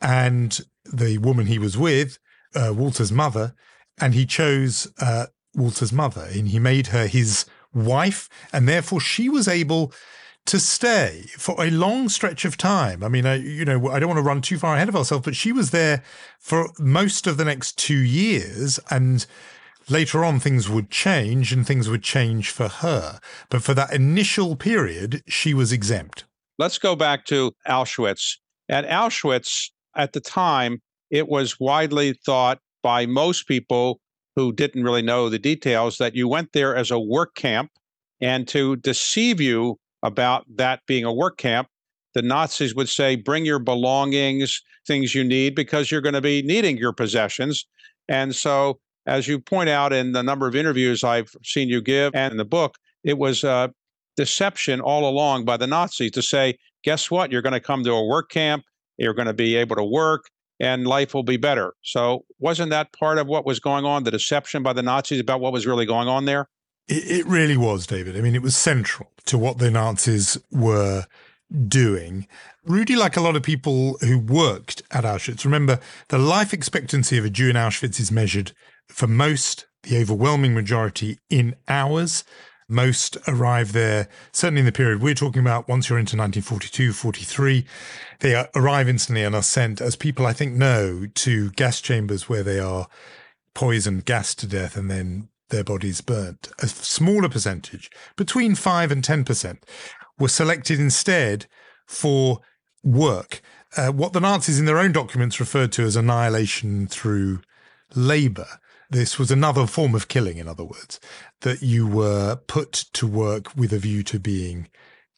and 0.00 0.60
the 0.84 1.18
woman 1.18 1.46
he 1.46 1.58
was 1.58 1.76
with, 1.76 2.18
uh, 2.54 2.72
Walter's 2.74 3.12
mother. 3.12 3.54
And 4.00 4.14
he 4.14 4.26
chose 4.26 4.90
uh, 5.00 5.26
Walter's 5.54 5.92
mother 5.92 6.28
and 6.32 6.48
he 6.48 6.58
made 6.58 6.88
her 6.88 7.06
his 7.06 7.44
wife. 7.72 8.28
And 8.52 8.68
therefore, 8.68 9.00
she 9.00 9.28
was 9.28 9.46
able 9.46 9.92
to 10.46 10.58
stay 10.58 11.26
for 11.36 11.54
a 11.62 11.70
long 11.70 12.08
stretch 12.08 12.44
of 12.44 12.56
time. 12.56 13.04
I 13.04 13.08
mean, 13.08 13.26
I, 13.26 13.36
you 13.36 13.64
know, 13.64 13.90
I 13.90 13.98
don't 13.98 14.08
want 14.08 14.18
to 14.18 14.22
run 14.22 14.40
too 14.40 14.58
far 14.58 14.74
ahead 14.74 14.88
of 14.88 14.96
ourselves, 14.96 15.24
but 15.24 15.36
she 15.36 15.52
was 15.52 15.70
there 15.70 16.02
for 16.38 16.70
most 16.78 17.26
of 17.26 17.36
the 17.36 17.44
next 17.44 17.76
two 17.78 17.98
years. 17.98 18.80
And 18.90 19.26
later 19.90 20.24
on, 20.24 20.40
things 20.40 20.68
would 20.68 20.90
change 20.90 21.52
and 21.52 21.66
things 21.66 21.88
would 21.88 22.02
change 22.02 22.50
for 22.50 22.68
her. 22.68 23.20
But 23.48 23.62
for 23.62 23.74
that 23.74 23.92
initial 23.92 24.56
period, 24.56 25.22
she 25.26 25.54
was 25.54 25.72
exempt. 25.72 26.24
Let's 26.58 26.78
go 26.78 26.94
back 26.96 27.24
to 27.26 27.52
Auschwitz. 27.66 28.36
At 28.68 28.86
Auschwitz, 28.86 29.70
at 29.96 30.12
the 30.12 30.20
time, 30.20 30.80
it 31.10 31.28
was 31.28 31.58
widely 31.58 32.12
thought 32.12 32.58
by 32.82 33.06
most 33.06 33.48
people 33.48 34.00
who 34.36 34.52
didn't 34.52 34.84
really 34.84 35.02
know 35.02 35.28
the 35.28 35.38
details 35.38 35.98
that 35.98 36.14
you 36.14 36.28
went 36.28 36.52
there 36.52 36.76
as 36.76 36.90
a 36.90 37.00
work 37.00 37.34
camp 37.34 37.70
and 38.20 38.46
to 38.48 38.76
deceive 38.76 39.40
you 39.40 39.78
about 40.02 40.44
that 40.56 40.80
being 40.86 41.04
a 41.04 41.12
work 41.12 41.36
camp, 41.36 41.68
the 42.14 42.22
Nazis 42.22 42.74
would 42.74 42.88
say, 42.88 43.16
bring 43.16 43.44
your 43.44 43.58
belongings, 43.58 44.62
things 44.86 45.14
you 45.14 45.24
need, 45.24 45.54
because 45.54 45.90
you're 45.90 46.00
going 46.00 46.14
to 46.14 46.20
be 46.20 46.42
needing 46.42 46.76
your 46.76 46.92
possessions. 46.92 47.66
And 48.08 48.34
so, 48.34 48.80
as 49.06 49.26
you 49.26 49.38
point 49.38 49.68
out 49.68 49.92
in 49.92 50.12
the 50.12 50.22
number 50.22 50.46
of 50.46 50.54
interviews 50.54 51.04
I've 51.04 51.30
seen 51.42 51.68
you 51.68 51.80
give 51.80 52.14
and 52.14 52.32
in 52.32 52.36
the 52.36 52.44
book, 52.44 52.76
it 53.04 53.18
was 53.18 53.44
a 53.44 53.72
deception 54.16 54.80
all 54.80 55.08
along 55.08 55.44
by 55.44 55.56
the 55.56 55.66
Nazis 55.66 56.10
to 56.12 56.22
say, 56.22 56.58
guess 56.84 57.10
what? 57.10 57.32
You're 57.32 57.42
going 57.42 57.54
to 57.54 57.60
come 57.60 57.84
to 57.84 57.92
a 57.92 58.04
work 58.04 58.30
camp, 58.30 58.64
you're 58.98 59.14
going 59.14 59.26
to 59.26 59.34
be 59.34 59.56
able 59.56 59.76
to 59.76 59.84
work, 59.84 60.26
and 60.58 60.86
life 60.86 61.14
will 61.14 61.22
be 61.22 61.36
better. 61.36 61.72
So, 61.82 62.24
wasn't 62.38 62.70
that 62.70 62.92
part 62.92 63.18
of 63.18 63.26
what 63.26 63.46
was 63.46 63.60
going 63.60 63.84
on, 63.84 64.04
the 64.04 64.10
deception 64.10 64.62
by 64.62 64.72
the 64.72 64.82
Nazis 64.82 65.20
about 65.20 65.40
what 65.40 65.52
was 65.52 65.66
really 65.66 65.86
going 65.86 66.08
on 66.08 66.26
there? 66.26 66.48
It, 66.86 67.20
it 67.20 67.26
really 67.26 67.56
was, 67.56 67.86
David. 67.86 68.16
I 68.16 68.20
mean, 68.20 68.34
it 68.34 68.42
was 68.42 68.56
central 68.56 69.10
to 69.26 69.38
what 69.38 69.58
the 69.58 69.70
Nazis 69.70 70.36
were 70.50 71.06
doing. 71.66 72.26
Rudy, 72.64 72.94
like 72.94 73.16
a 73.16 73.20
lot 73.20 73.36
of 73.36 73.42
people 73.42 73.96
who 74.00 74.18
worked 74.18 74.82
at 74.90 75.04
Auschwitz, 75.04 75.44
remember 75.44 75.80
the 76.08 76.18
life 76.18 76.52
expectancy 76.52 77.16
of 77.16 77.24
a 77.24 77.30
Jew 77.30 77.48
in 77.48 77.56
Auschwitz 77.56 77.98
is 77.98 78.12
measured 78.12 78.52
for 78.90 79.06
most, 79.06 79.66
the 79.82 80.00
overwhelming 80.00 80.54
majority, 80.54 81.18
in 81.28 81.56
hours. 81.68 82.24
Most 82.68 83.16
arrive 83.26 83.72
there, 83.72 84.08
certainly 84.32 84.60
in 84.60 84.66
the 84.66 84.72
period 84.72 85.02
we're 85.02 85.14
talking 85.14 85.40
about, 85.40 85.66
once 85.66 85.88
you're 85.88 85.98
into 85.98 86.16
1942, 86.16 86.92
43, 86.92 87.66
they 88.20 88.44
arrive 88.54 88.88
instantly 88.88 89.24
and 89.24 89.34
are 89.34 89.42
sent, 89.42 89.80
as 89.80 89.96
people 89.96 90.24
I 90.24 90.32
think 90.32 90.54
know, 90.54 91.06
to 91.16 91.50
gas 91.52 91.80
chambers 91.80 92.28
where 92.28 92.44
they 92.44 92.60
are 92.60 92.86
poisoned, 93.54 94.04
gassed 94.04 94.38
to 94.40 94.46
death, 94.46 94.76
and 94.76 94.88
then 94.88 95.30
their 95.48 95.64
bodies 95.64 96.00
burnt. 96.00 96.48
A 96.60 96.68
smaller 96.68 97.28
percentage, 97.28 97.90
between 98.16 98.54
5 98.54 98.92
and 98.92 99.02
10%, 99.02 99.58
were 100.18 100.28
selected 100.28 100.78
instead 100.78 101.46
for 101.86 102.40
work. 102.84 103.40
Uh, 103.76 103.90
what 103.90 104.12
the 104.12 104.20
Nazis 104.20 104.58
in 104.58 104.64
their 104.64 104.78
own 104.78 104.92
documents 104.92 105.40
referred 105.40 105.72
to 105.72 105.82
as 105.82 105.96
annihilation 105.96 106.86
through 106.86 107.40
labor. 107.94 108.46
This 108.90 109.20
was 109.20 109.30
another 109.30 109.68
form 109.68 109.94
of 109.94 110.08
killing, 110.08 110.38
in 110.38 110.48
other 110.48 110.64
words, 110.64 110.98
that 111.42 111.62
you 111.62 111.86
were 111.86 112.34
put 112.48 112.72
to 112.72 113.06
work 113.06 113.54
with 113.56 113.72
a 113.72 113.78
view 113.78 114.02
to 114.02 114.18
being 114.18 114.66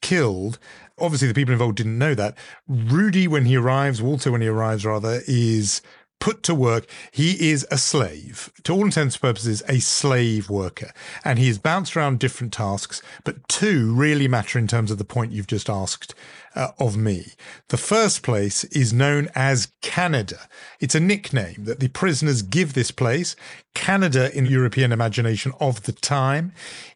killed. 0.03 0.59
Obviously, 0.99 1.29
the 1.29 1.35
people 1.35 1.53
involved 1.53 1.79
didn't 1.79 1.97
know 1.97 2.15
that. 2.15 2.37
Rudy, 2.69 3.27
when 3.27 3.47
he 3.47 3.57
arrives, 3.57 4.03
Walter, 4.03 4.31
when 4.31 4.43
he 4.43 4.49
arrives, 4.49 4.85
rather, 4.85 5.23
is 5.27 5.81
put 6.21 6.43
to 6.45 6.55
work. 6.55 6.87
He 7.11 7.51
is 7.51 7.67
a 7.71 7.79
slave, 7.79 8.53
to 8.65 8.73
all 8.73 8.85
intents 8.85 9.17
and 9.17 9.23
purposes, 9.23 9.63
a 9.67 9.81
slave 9.81 10.51
worker. 10.51 10.93
And 11.25 11.39
he 11.39 11.49
is 11.49 11.59
bounced 11.59 11.97
around 11.97 12.21
different 12.21 12.53
tasks, 12.53 13.01
but 13.25 13.49
two 13.49 13.95
really 13.95 14.29
matter 14.29 14.59
in 14.59 14.69
terms 14.69 14.91
of 14.91 14.99
the 14.99 15.05
point 15.05 15.33
you've 15.33 15.47
just 15.47 15.71
asked 15.71 16.15
uh, 16.55 16.69
of 16.79 16.97
me. 16.97 17.33
The 17.69 17.77
first 17.77 18.23
place 18.23 18.65
is 18.65 18.93
known 18.93 19.29
as 19.35 19.69
Canada. 19.81 20.49
It's 20.81 20.95
a 20.95 21.01
nickname 21.01 21.65
that 21.65 21.81
the 21.81 21.89
prisoners 21.89 22.43
give 22.43 22.75
this 22.75 22.91
place. 22.91 23.37
Canada 23.75 24.37
in 24.37 24.47
European 24.47 24.93
imagination 24.93 25.53
of 25.59 25.85
the 25.85 25.93
time 25.93 26.53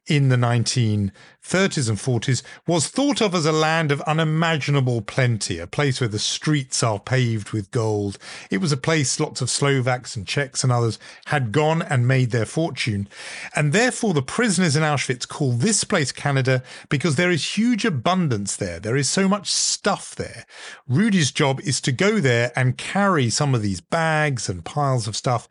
in 0.07 0.29
the 0.29 0.37
1930s 0.37 1.89
and 1.89 1.99
40s 1.99 2.43
was 2.67 2.89
thought 2.89 3.21
of 3.21 3.35
as 3.35 3.47
a 3.47 3.51
land 3.51 3.91
of 3.91 4.01
unimaginable 4.03 5.01
plenty, 5.01 5.59
a 5.59 5.67
place 5.67 6.01
where 6.01 6.09
the 6.09 6.19
streets 6.19 6.83
are 6.83 7.01
paved 7.01 7.51
with 7.51 7.71
gold. 7.71 8.19
It 8.51 8.59
was 8.59 8.73
a 8.73 8.77
place 8.77 9.19
lots 9.19 9.41
of 9.41 9.51
Slovaks 9.51 10.15
and 10.15 10.27
Czechs 10.27 10.63
and 10.63 10.71
others 10.71 10.99
had 11.27 11.51
gone 11.51 11.83
and 11.83 12.07
made 12.07 12.31
their 12.31 12.45
fortune. 12.45 13.09
And 13.55 13.73
therefore, 13.73 14.15
the 14.15 14.23
prisoners 14.23 14.77
in 14.77 14.83
Auschwitz 14.83 15.27
call 15.27 15.53
this 15.53 15.83
place 15.83 16.13
Canada 16.13 16.63
because 16.89 17.17
there 17.17 17.31
is 17.31 17.57
huge 17.57 17.85
abundance 17.85 18.55
there. 18.55 18.79
There 18.79 18.97
is 18.97 19.09
so 19.09 19.29
much 19.29 19.46
stuff 19.49 20.15
there. 20.15 20.47
Rudy's 20.89 21.31
job 21.31 21.61
is 21.61 21.81
to 21.83 21.93
go 21.93 22.21
there 22.21 22.53
and 22.57 22.79
carry 22.79 23.31
some 23.31 23.55
of 23.55 23.63
these 23.63 23.81
bags 23.81 24.49
and 24.49 24.65
piles 24.65 25.07
of 25.07 25.17
stuff 25.17 25.49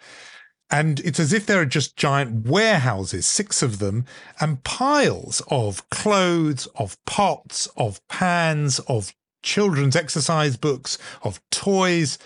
and 0.71 0.99
it's 1.01 1.19
as 1.19 1.31
if 1.31 1.45
there 1.45 1.61
are 1.61 1.65
just 1.65 1.95
giant 1.95 2.47
warehouses, 2.47 3.27
six 3.27 3.61
of 3.61 3.79
them, 3.79 4.05
and 4.39 4.63
piles 4.63 5.41
of 5.47 5.87
clothes, 5.89 6.67
of 6.75 6.97
pots, 7.05 7.67
of 7.77 8.05
pans, 8.07 8.79
of 8.79 9.13
children's 9.43 9.95
exercise 9.95 10.57
books, 10.57 10.97
of 11.21 11.39
toys. 11.51 12.17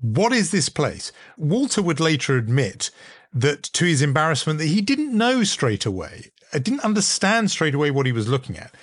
What 0.00 0.32
is 0.32 0.50
this 0.50 0.68
place? 0.68 1.12
Walter 1.38 1.80
would 1.80 1.98
later 1.98 2.36
admit 2.36 2.90
that 3.32 3.62
to 3.64 3.86
his 3.86 4.02
embarrassment 4.02 4.58
that 4.58 4.66
he 4.66 4.80
didn't 4.80 5.16
know 5.16 5.42
straight 5.44 5.86
away. 5.86 6.30
I 6.52 6.58
didn't 6.58 6.84
understand 6.84 7.50
straight 7.50 7.74
away 7.74 7.90
what 7.90 8.06
he 8.06 8.12
was 8.12 8.28
looking 8.28 8.58
at. 8.58 8.74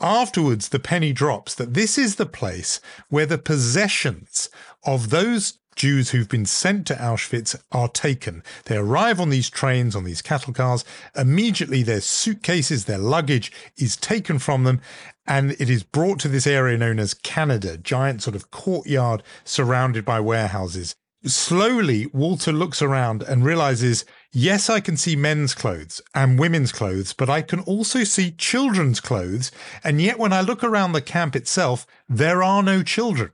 Afterwards, 0.00 0.70
the 0.70 0.80
penny 0.80 1.12
drops 1.12 1.54
that 1.54 1.74
this 1.74 1.96
is 1.96 2.16
the 2.16 2.26
place 2.26 2.80
where 3.08 3.26
the 3.26 3.38
possessions 3.38 4.48
of 4.84 5.10
those 5.10 5.58
Jews 5.74 6.10
who've 6.10 6.28
been 6.28 6.46
sent 6.46 6.86
to 6.88 6.94
Auschwitz 6.94 7.56
are 7.70 7.88
taken. 7.88 8.42
They 8.64 8.76
arrive 8.76 9.20
on 9.20 9.30
these 9.30 9.48
trains, 9.48 9.96
on 9.96 10.04
these 10.04 10.22
cattle 10.22 10.52
cars. 10.52 10.84
Immediately, 11.16 11.82
their 11.82 12.00
suitcases, 12.00 12.84
their 12.84 12.98
luggage 12.98 13.52
is 13.76 13.96
taken 13.96 14.38
from 14.38 14.64
them, 14.64 14.80
and 15.26 15.52
it 15.52 15.70
is 15.70 15.82
brought 15.82 16.18
to 16.20 16.28
this 16.28 16.46
area 16.46 16.76
known 16.76 16.98
as 16.98 17.14
Canada, 17.14 17.76
giant 17.76 18.22
sort 18.22 18.36
of 18.36 18.50
courtyard 18.50 19.22
surrounded 19.44 20.04
by 20.04 20.20
warehouses. 20.20 20.94
Slowly, 21.24 22.06
Walter 22.06 22.52
looks 22.52 22.82
around 22.82 23.22
and 23.22 23.44
realizes, 23.44 24.04
yes, 24.32 24.68
I 24.68 24.80
can 24.80 24.96
see 24.96 25.16
men's 25.16 25.54
clothes 25.54 26.00
and 26.14 26.38
women's 26.38 26.72
clothes, 26.72 27.12
but 27.12 27.30
I 27.30 27.42
can 27.42 27.60
also 27.60 28.04
see 28.04 28.32
children's 28.32 29.00
clothes. 29.00 29.50
And 29.84 30.00
yet, 30.00 30.18
when 30.18 30.32
I 30.32 30.40
look 30.40 30.64
around 30.64 30.92
the 30.92 31.00
camp 31.00 31.36
itself, 31.36 31.86
there 32.08 32.42
are 32.42 32.62
no 32.62 32.82
children. 32.82 33.32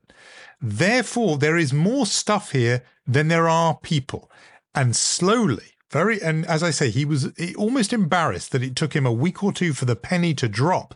Therefore, 0.61 1.39
there 1.39 1.57
is 1.57 1.73
more 1.73 2.07
stuff 2.07 2.53
here 2.53 2.83
than 3.07 3.29
there 3.29 3.49
are 3.49 3.79
people. 3.79 4.31
And 4.75 4.95
slowly, 4.95 5.75
very, 5.91 6.21
and 6.21 6.45
as 6.47 6.63
I 6.63 6.71
say, 6.71 6.91
he 6.91 7.05
was 7.05 7.33
almost 7.57 7.93
embarrassed 7.93 8.53
that 8.53 8.63
it 8.63 8.77
took 8.77 8.95
him 8.95 9.07
a 9.07 9.13
week 9.13 9.43
or 9.43 9.53
two 9.53 9.73
for 9.73 9.85
the 9.85 9.97
penny 9.97 10.35
to 10.35 10.49
drop. 10.49 10.95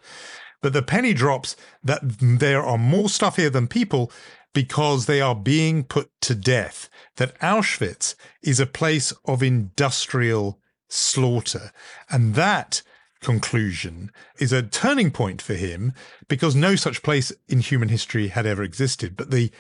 But 0.61 0.73
the 0.73 0.83
penny 0.83 1.15
drops 1.15 1.57
that 1.83 2.01
there 2.03 2.63
are 2.63 2.79
more 2.79 3.09
stuff 3.09 3.37
here 3.37 3.51
than 3.51 3.67
people 3.67 4.13
because 4.53 5.07
they 5.07 5.21
are 5.21 5.35
being 5.35 5.85
put 5.85 6.11
to 6.23 6.35
death. 6.35 6.89
That 7.17 7.39
Auschwitz 7.41 8.15
is 8.43 8.61
a 8.61 8.67
place 8.67 9.13
of 9.25 9.43
industrial 9.43 10.61
slaughter. 10.89 11.73
And 12.11 12.35
that 12.35 12.83
conclusion 13.21 14.11
is 14.39 14.53
a 14.53 14.63
turning 14.63 15.11
point 15.11 15.41
for 15.41 15.55
him 15.55 15.93
because 16.29 16.55
no 16.55 16.77
such 16.77 17.03
place 17.03 17.33
in 17.49 17.61
human 17.61 17.89
history 17.89 18.29
had 18.29 18.47
ever 18.47 18.63
existed. 18.63 19.17
But 19.17 19.31
the 19.31 19.51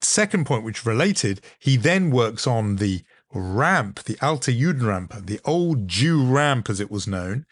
second 0.00 0.46
point, 0.46 0.64
which 0.64 0.86
related, 0.86 1.40
he 1.58 1.76
then 1.76 2.10
works 2.10 2.46
on 2.46 2.76
the 2.76 3.02
ramp, 3.32 4.04
the 4.04 4.18
Alte 4.22 4.52
Judenrampe, 4.52 5.26
the 5.26 5.40
old 5.44 5.88
Jew 5.88 6.24
ramp 6.24 6.70
as 6.70 6.80
it 6.80 6.90
was 6.90 7.06
known, 7.06 7.44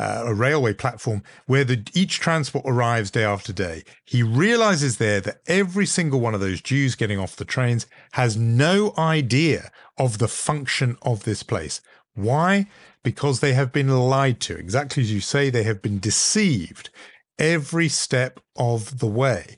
uh, 0.00 0.22
a 0.26 0.34
railway 0.34 0.72
platform 0.72 1.22
where 1.46 1.64
the, 1.64 1.86
each 1.94 2.18
transport 2.18 2.64
arrives 2.66 3.10
day 3.10 3.24
after 3.24 3.52
day. 3.52 3.84
He 4.04 4.22
realizes 4.22 4.96
there 4.96 5.20
that 5.20 5.40
every 5.46 5.86
single 5.86 6.20
one 6.20 6.34
of 6.34 6.40
those 6.40 6.60
Jews 6.60 6.94
getting 6.94 7.18
off 7.18 7.36
the 7.36 7.44
trains 7.44 7.86
has 8.12 8.36
no 8.36 8.94
idea 8.96 9.70
of 9.98 10.18
the 10.18 10.28
function 10.28 10.96
of 11.02 11.24
this 11.24 11.42
place. 11.42 11.80
Why? 12.14 12.66
because 13.02 13.40
they 13.40 13.52
have 13.54 13.72
been 13.72 13.88
lied 13.88 14.40
to. 14.40 14.56
Exactly 14.56 15.02
as 15.02 15.12
you 15.12 15.20
say, 15.20 15.50
they 15.50 15.62
have 15.62 15.82
been 15.82 15.98
deceived 15.98 16.90
every 17.38 17.88
step 17.88 18.40
of 18.56 18.98
the 18.98 19.06
way. 19.06 19.56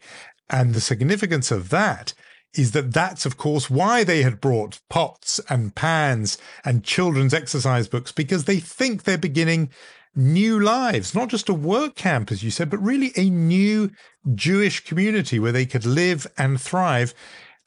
And 0.48 0.74
the 0.74 0.80
significance 0.80 1.50
of 1.50 1.70
that 1.70 2.14
is 2.54 2.72
that 2.72 2.92
that's, 2.92 3.24
of 3.24 3.38
course, 3.38 3.70
why 3.70 4.04
they 4.04 4.22
had 4.22 4.40
brought 4.40 4.80
pots 4.90 5.40
and 5.48 5.74
pans 5.74 6.36
and 6.64 6.84
children's 6.84 7.32
exercise 7.32 7.88
books, 7.88 8.12
because 8.12 8.44
they 8.44 8.60
think 8.60 9.02
they're 9.02 9.18
beginning 9.18 9.70
new 10.14 10.60
lives, 10.60 11.14
not 11.14 11.28
just 11.28 11.48
a 11.48 11.54
work 11.54 11.94
camp, 11.94 12.30
as 12.30 12.42
you 12.42 12.50
said, 12.50 12.70
but 12.70 12.82
really 12.82 13.12
a 13.16 13.30
new 13.30 13.90
Jewish 14.34 14.84
community 14.84 15.38
where 15.38 15.52
they 15.52 15.66
could 15.66 15.86
live 15.86 16.26
and 16.36 16.60
thrive 16.60 17.14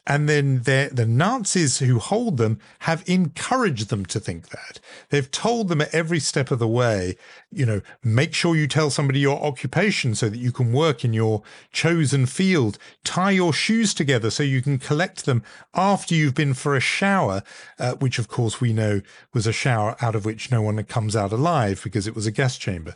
And 0.07 0.29
then 0.29 0.61
the 0.61 1.05
Nazis 1.07 1.79
who 1.79 1.97
hold 1.97 2.37
them 2.37 2.59
have 2.79 3.03
encouraged 3.07 3.89
them 3.89 4.05
to 4.07 4.19
think 4.19 4.49
that. 4.49 4.79
They've 5.09 5.29
told 5.29 5.67
them 5.67 5.81
at 5.81 5.93
every 5.93 6.19
step 6.19 6.51
of 6.51 6.59
the 6.59 6.67
way, 6.67 7.17
you 7.51 7.65
know, 7.65 7.81
make 8.03 8.35
sure 8.35 8.55
you 8.55 8.67
tell 8.67 8.91
somebody 8.91 9.19
your 9.19 9.41
occupation 9.41 10.13
so 10.13 10.29
that 10.29 10.37
you 10.37 10.51
can 10.51 10.71
work 10.71 11.03
in 11.03 11.13
your 11.13 11.41
chosen 11.71 12.27
field. 12.27 12.77
Tie 13.03 13.31
your 13.31 13.51
shoes 13.51 13.95
together 13.95 14.29
so 14.29 14.43
you 14.43 14.61
can 14.61 14.77
collect 14.77 15.25
them 15.25 15.41
after 15.73 16.13
you've 16.13 16.35
been 16.35 16.53
for 16.53 16.75
a 16.75 16.79
shower, 16.79 17.41
uh, 17.79 17.95
which 17.95 18.19
of 18.19 18.27
course 18.27 18.61
we 18.61 18.73
know 18.73 19.01
was 19.33 19.47
a 19.47 19.53
shower 19.53 19.95
out 20.01 20.13
of 20.13 20.23
which 20.23 20.51
no 20.51 20.61
one 20.61 20.83
comes 20.83 21.15
out 21.15 21.31
alive 21.31 21.81
because 21.83 22.05
it 22.05 22.13
was 22.13 22.27
a 22.27 22.31
gas 22.31 22.57
chamber. 22.57 22.93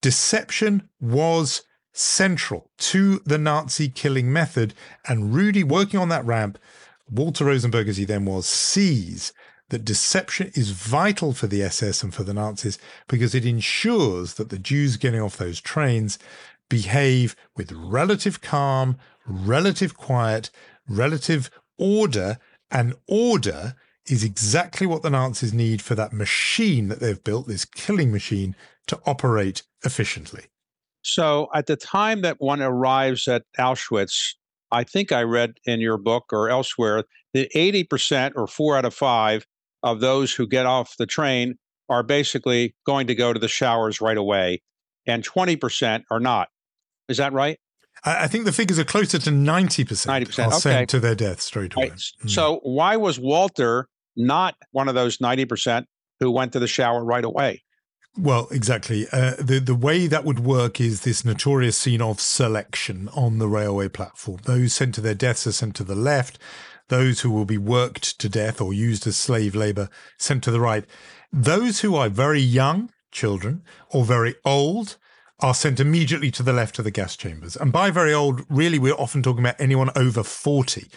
Deception 0.00 0.88
was 1.00 1.62
central 1.96 2.70
to 2.78 3.20
the 3.24 3.38
Nazi 3.38 3.88
killing 3.88 4.32
method. 4.32 4.74
And 5.08 5.34
Rudy, 5.34 5.64
working 5.64 5.98
on 5.98 6.08
that 6.10 6.24
ramp, 6.24 6.58
Walter 7.10 7.44
Rosenberg, 7.44 7.88
as 7.88 7.96
he 7.96 8.04
then 8.04 8.24
was, 8.24 8.46
sees 8.46 9.32
that 9.68 9.84
deception 9.84 10.52
is 10.54 10.70
vital 10.70 11.32
for 11.32 11.46
the 11.46 11.62
SS 11.62 12.02
and 12.02 12.14
for 12.14 12.22
the 12.22 12.34
Nazis 12.34 12.78
because 13.08 13.34
it 13.34 13.44
ensures 13.44 14.34
that 14.34 14.50
the 14.50 14.58
Jews 14.58 14.96
getting 14.96 15.20
off 15.20 15.36
those 15.36 15.60
trains 15.60 16.18
behave 16.68 17.34
with 17.56 17.72
relative 17.72 18.40
calm, 18.40 18.96
relative 19.26 19.96
quiet, 19.96 20.50
relative 20.88 21.50
order, 21.78 22.38
and 22.70 22.94
order 23.08 23.74
is 24.06 24.22
exactly 24.22 24.86
what 24.86 25.02
the 25.02 25.10
Nazis 25.10 25.52
need 25.52 25.82
for 25.82 25.94
that 25.96 26.12
machine 26.12 26.88
that 26.88 27.00
they've 27.00 27.22
built, 27.24 27.48
this 27.48 27.64
killing 27.64 28.12
machine, 28.12 28.54
to 28.86 29.00
operate 29.04 29.62
efficiently. 29.84 30.44
So 31.06 31.48
at 31.54 31.66
the 31.66 31.76
time 31.76 32.22
that 32.22 32.40
one 32.40 32.60
arrives 32.60 33.28
at 33.28 33.44
Auschwitz, 33.56 34.34
I 34.72 34.82
think 34.82 35.12
I 35.12 35.22
read 35.22 35.54
in 35.64 35.78
your 35.78 35.98
book 35.98 36.24
or 36.32 36.50
elsewhere 36.50 37.04
that 37.32 37.52
80% 37.54 38.32
or 38.34 38.48
four 38.48 38.76
out 38.76 38.84
of 38.84 38.92
five 38.92 39.46
of 39.84 40.00
those 40.00 40.34
who 40.34 40.48
get 40.48 40.66
off 40.66 40.96
the 40.98 41.06
train 41.06 41.54
are 41.88 42.02
basically 42.02 42.74
going 42.84 43.06
to 43.06 43.14
go 43.14 43.32
to 43.32 43.38
the 43.38 43.46
showers 43.46 44.00
right 44.00 44.16
away, 44.16 44.62
and 45.06 45.24
20% 45.24 46.02
are 46.10 46.18
not. 46.18 46.48
Is 47.08 47.18
that 47.18 47.32
right? 47.32 47.60
I 48.04 48.26
think 48.26 48.44
the 48.44 48.52
figures 48.52 48.80
are 48.80 48.84
closer 48.84 49.20
to 49.20 49.30
90%, 49.30 50.06
90% 50.06 50.38
are 50.38 50.46
okay. 50.48 50.58
sent 50.58 50.90
to 50.90 50.98
their 50.98 51.14
death 51.14 51.40
straight 51.40 51.74
away. 51.74 51.90
Right. 51.90 51.98
Mm. 52.24 52.30
So 52.30 52.58
why 52.64 52.96
was 52.96 53.20
Walter 53.20 53.88
not 54.16 54.56
one 54.72 54.88
of 54.88 54.96
those 54.96 55.18
90% 55.18 55.84
who 56.18 56.32
went 56.32 56.52
to 56.54 56.58
the 56.58 56.66
shower 56.66 57.04
right 57.04 57.24
away? 57.24 57.62
Well, 58.18 58.48
exactly. 58.50 59.06
Uh, 59.12 59.34
the 59.38 59.58
the 59.58 59.74
way 59.74 60.06
that 60.06 60.24
would 60.24 60.40
work 60.40 60.80
is 60.80 61.02
this 61.02 61.24
notorious 61.24 61.76
scene 61.76 62.00
of 62.00 62.20
selection 62.20 63.10
on 63.14 63.38
the 63.38 63.48
railway 63.48 63.88
platform. 63.88 64.40
Those 64.44 64.72
sent 64.72 64.94
to 64.94 65.02
their 65.02 65.14
deaths 65.14 65.46
are 65.46 65.52
sent 65.52 65.76
to 65.76 65.84
the 65.84 65.94
left. 65.94 66.38
Those 66.88 67.20
who 67.20 67.30
will 67.30 67.44
be 67.44 67.58
worked 67.58 68.18
to 68.20 68.28
death 68.28 68.60
or 68.60 68.72
used 68.72 69.06
as 69.06 69.16
slave 69.16 69.54
labor 69.54 69.90
sent 70.18 70.42
to 70.44 70.50
the 70.50 70.60
right. 70.60 70.84
Those 71.30 71.80
who 71.80 71.94
are 71.94 72.08
very 72.08 72.40
young 72.40 72.90
children 73.10 73.62
or 73.90 74.04
very 74.04 74.34
old 74.44 74.96
are 75.40 75.54
sent 75.54 75.78
immediately 75.78 76.30
to 76.30 76.42
the 76.42 76.54
left 76.54 76.78
of 76.78 76.86
the 76.86 76.90
gas 76.90 77.16
chambers. 77.16 77.56
And 77.56 77.70
by 77.70 77.90
very 77.90 78.14
old, 78.14 78.46
really, 78.48 78.78
we're 78.78 78.94
often 78.94 79.22
talking 79.22 79.44
about 79.44 79.60
anyone 79.60 79.90
over 79.94 80.22
40 80.22 80.88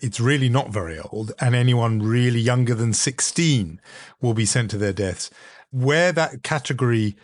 it's 0.00 0.20
really 0.20 0.50
not 0.50 0.70
very 0.70 0.98
old, 0.98 1.32
and 1.40 1.54
anyone 1.54 2.02
really 2.02 2.40
younger 2.40 2.74
than 2.74 2.92
16 2.92 3.80
will 4.20 4.34
be 4.34 4.44
sent 4.44 4.70
to 4.72 4.76
their 4.76 4.92
deaths 4.92 5.30
where 5.74 6.12
that 6.12 6.42
category 6.42 7.16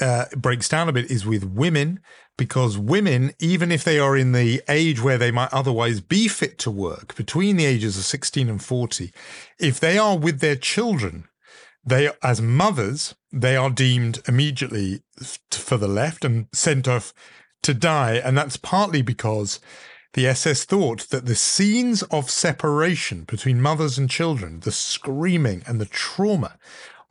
uh, 0.00 0.26
breaks 0.36 0.68
down 0.68 0.88
a 0.88 0.92
bit 0.92 1.10
is 1.10 1.26
with 1.26 1.44
women, 1.44 2.00
because 2.38 2.78
women, 2.78 3.32
even 3.40 3.70
if 3.70 3.84
they 3.84 3.98
are 3.98 4.16
in 4.16 4.32
the 4.32 4.62
age 4.68 5.02
where 5.02 5.18
they 5.18 5.30
might 5.30 5.52
otherwise 5.52 6.00
be 6.00 6.28
fit 6.28 6.56
to 6.60 6.70
work, 6.70 7.14
between 7.16 7.56
the 7.56 7.66
ages 7.66 7.98
of 7.98 8.04
16 8.04 8.48
and 8.48 8.62
40, 8.62 9.12
if 9.58 9.78
they 9.78 9.98
are 9.98 10.16
with 10.16 10.40
their 10.40 10.56
children, 10.56 11.28
they, 11.84 12.10
as 12.22 12.40
mothers, 12.40 13.14
they 13.32 13.56
are 13.56 13.70
deemed 13.70 14.20
immediately 14.28 15.02
for 15.50 15.76
the 15.76 15.88
left 15.88 16.24
and 16.24 16.46
sent 16.52 16.86
off 16.86 17.12
to 17.62 17.74
die. 17.74 18.14
And 18.14 18.38
that's 18.38 18.56
partly 18.56 19.02
because 19.02 19.58
the 20.14 20.26
SS 20.26 20.64
thought 20.64 21.08
that 21.10 21.26
the 21.26 21.34
scenes 21.34 22.02
of 22.04 22.30
separation 22.30 23.24
between 23.24 23.60
mothers 23.60 23.98
and 23.98 24.08
children, 24.08 24.60
the 24.60 24.72
screaming 24.72 25.62
and 25.66 25.80
the 25.80 25.86
trauma 25.86 26.56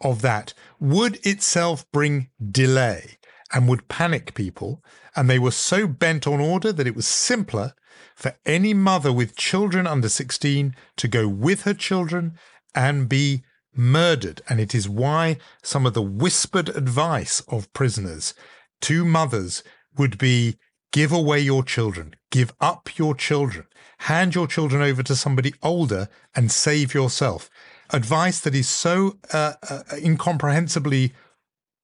of 0.02 0.22
that 0.22 0.54
would 0.80 1.26
itself 1.26 1.90
bring 1.92 2.30
delay 2.52 3.18
and 3.54 3.68
would 3.68 3.88
panic 3.88 4.34
people. 4.34 4.84
And 5.16 5.30
they 5.30 5.40
were 5.40 5.52
so 5.52 5.88
bent 5.88 6.28
on 6.28 6.40
order 6.40 6.72
that 6.72 6.88
it 6.88 6.96
was 6.96 7.08
simpler 7.08 7.74
for 8.16 8.36
any 8.46 8.74
mother 8.74 9.12
with 9.12 9.36
children 9.36 9.88
under 9.88 10.10
16 10.10 10.76
to 10.98 11.08
go 11.08 11.28
with 11.28 11.64
her 11.64 11.74
children 11.74 12.38
and 12.76 13.10
be 13.10 13.44
murdered. 13.76 14.42
And 14.50 14.60
it 14.60 14.76
is 14.76 14.90
why 14.90 15.38
some 15.64 15.86
of 15.86 15.94
the 15.94 16.02
whispered 16.02 16.70
advice 16.70 17.42
of 17.48 17.72
prisoners 17.74 18.34
to 18.82 19.06
mothers 19.06 19.64
would 19.98 20.18
be 20.18 20.58
give 20.92 21.12
away 21.12 21.40
your 21.40 21.64
children, 21.64 22.16
give 22.32 22.54
up 22.62 22.98
your 22.98 23.16
children, 23.16 23.66
hand 24.00 24.36
your 24.36 24.48
children 24.48 24.82
over 24.82 25.04
to 25.04 25.16
somebody 25.16 25.54
older 25.64 26.08
and 26.36 26.52
save 26.52 26.94
yourself 26.94 27.50
advice 27.92 28.40
that 28.42 28.56
is 28.56 28.70
so 28.70 29.18
uh, 29.34 29.54
uh, 29.70 29.84
incomprehensibly 30.02 31.14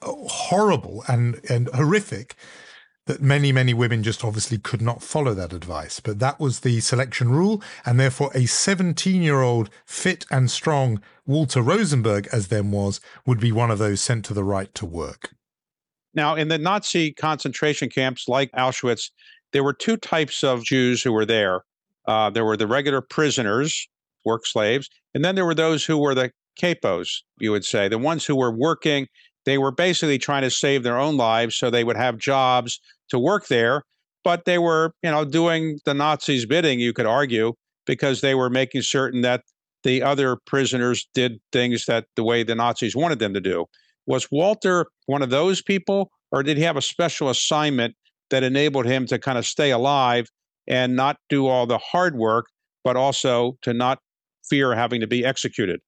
horrible 0.02 1.04
and, 1.08 1.40
and 1.50 1.70
horrific 1.70 2.36
that 3.06 3.22
many, 3.22 3.52
many 3.52 3.74
women 3.74 4.02
just 4.02 4.24
obviously 4.24 4.58
could 4.58 4.82
not 4.82 5.04
follow 5.04 5.34
that 5.34 5.52
advice. 5.52 6.00
But 6.00 6.20
that 6.20 6.40
was 6.40 6.62
the 6.62 6.80
selection 6.80 7.30
rule. 7.30 7.62
And 7.86 8.00
therefore, 8.00 8.32
a 8.34 8.46
17 8.46 9.22
year 9.22 9.42
old 9.42 9.70
fit 9.86 10.26
and 10.32 10.50
strong 10.50 11.02
Walter 11.26 11.62
Rosenberg, 11.62 12.28
as 12.32 12.48
then 12.48 12.72
was, 12.72 13.02
would 13.26 13.40
be 13.40 13.52
one 13.52 13.72
of 13.72 13.80
those 13.80 14.02
sent 14.02 14.24
to 14.26 14.34
the 14.34 14.44
right 14.44 14.74
to 14.76 14.86
work. 14.86 15.32
Now, 16.14 16.36
in 16.36 16.48
the 16.48 16.58
Nazi 16.58 17.12
concentration 17.12 17.90
camps 17.90 18.28
like 18.28 18.52
Auschwitz, 18.52 19.10
there 19.52 19.64
were 19.64 19.74
two 19.74 19.98
types 19.98 20.44
of 20.44 20.64
Jews 20.64 21.02
who 21.02 21.12
were 21.12 21.26
there. 21.26 21.64
Uh, 22.08 22.30
there 22.30 22.46
were 22.46 22.58
the 22.58 22.68
regular 22.68 23.02
prisoners, 23.02 23.88
work 24.26 24.46
slaves. 24.46 24.90
And 25.14 25.24
then 25.24 25.36
there 25.36 25.46
were 25.46 25.56
those 25.56 25.86
who 25.86 25.98
were 25.98 26.16
the 26.16 26.32
capos, 26.62 27.10
you 27.40 27.52
would 27.52 27.66
say, 27.66 27.88
the 27.88 27.98
ones 27.98 28.26
who 28.26 28.36
were 28.36 28.56
working. 28.56 29.08
They 29.46 29.58
were 29.58 29.72
basically 29.72 30.18
trying 30.18 30.44
to 30.44 30.50
save 30.50 30.84
their 30.84 30.98
own 30.98 31.18
lives 31.18 31.56
so 31.56 31.70
they 31.70 31.84
would 31.84 31.98
have 31.98 32.18
jobs 32.18 32.80
to 33.10 33.20
work 33.20 33.48
there. 33.48 33.84
But 34.24 34.46
they 34.46 34.58
were, 34.58 34.94
you 35.04 35.12
know, 35.12 35.26
doing 35.26 35.80
the 35.86 35.94
Nazis' 35.94 36.46
bidding, 36.46 36.80
you 36.80 36.94
could 36.94 37.06
argue, 37.06 37.54
because 37.86 38.22
they 38.22 38.36
were 38.36 38.50
making 38.50 38.84
certain 38.84 39.22
that 39.22 39.44
the 39.84 40.02
other 40.02 40.38
prisoners 40.46 41.06
did 41.14 41.40
things 41.52 41.86
that 41.88 42.06
the 42.16 42.24
way 42.24 42.44
the 42.44 42.56
Nazis 42.56 42.96
wanted 42.96 43.20
them 43.20 43.34
to 43.34 43.42
do. 43.42 43.66
Was 44.06 44.28
Walter 44.32 44.86
one 45.08 45.22
of 45.22 45.30
those 45.30 45.62
people, 45.62 46.10
or 46.32 46.42
did 46.42 46.58
he 46.58 46.64
have 46.64 46.78
a 46.78 46.82
special 46.82 47.30
assignment 47.30 47.96
that 48.30 48.44
enabled 48.44 48.86
him 48.86 49.06
to 49.08 49.20
kind 49.20 49.38
of 49.38 49.46
stay 49.46 49.72
alive 49.72 50.28
and 50.68 50.96
not 50.96 51.18
do 51.30 51.48
all 51.48 51.68
the 51.68 51.78
hard 51.78 52.16
work, 52.16 52.46
but 52.84 52.96
also 52.96 53.58
to 53.62 53.74
not 53.74 54.00
fear 54.50 54.76
having 54.76 55.02
to 55.02 55.08
be 55.08 55.26
executed. 55.26 55.82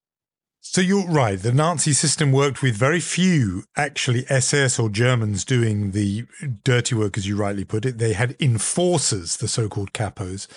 So 0.67 0.81
you're 0.81 1.07
right. 1.07 1.39
The 1.39 1.53
Nazi 1.53 1.93
system 1.93 2.31
worked 2.31 2.63
with 2.63 2.75
very 2.75 2.99
few 2.99 3.65
actually 3.77 4.25
SS 4.29 4.79
or 4.79 4.89
Germans 4.89 5.45
doing 5.45 5.91
the 5.91 6.25
dirty 6.63 6.95
work, 6.95 7.19
as 7.19 7.27
you 7.27 7.35
rightly 7.35 7.63
put 7.63 7.85
it. 7.85 7.99
They 7.99 8.13
had 8.13 8.35
enforcers, 8.39 9.37
the 9.37 9.47
so 9.47 9.69
called 9.69 9.93
capos. 9.93 10.47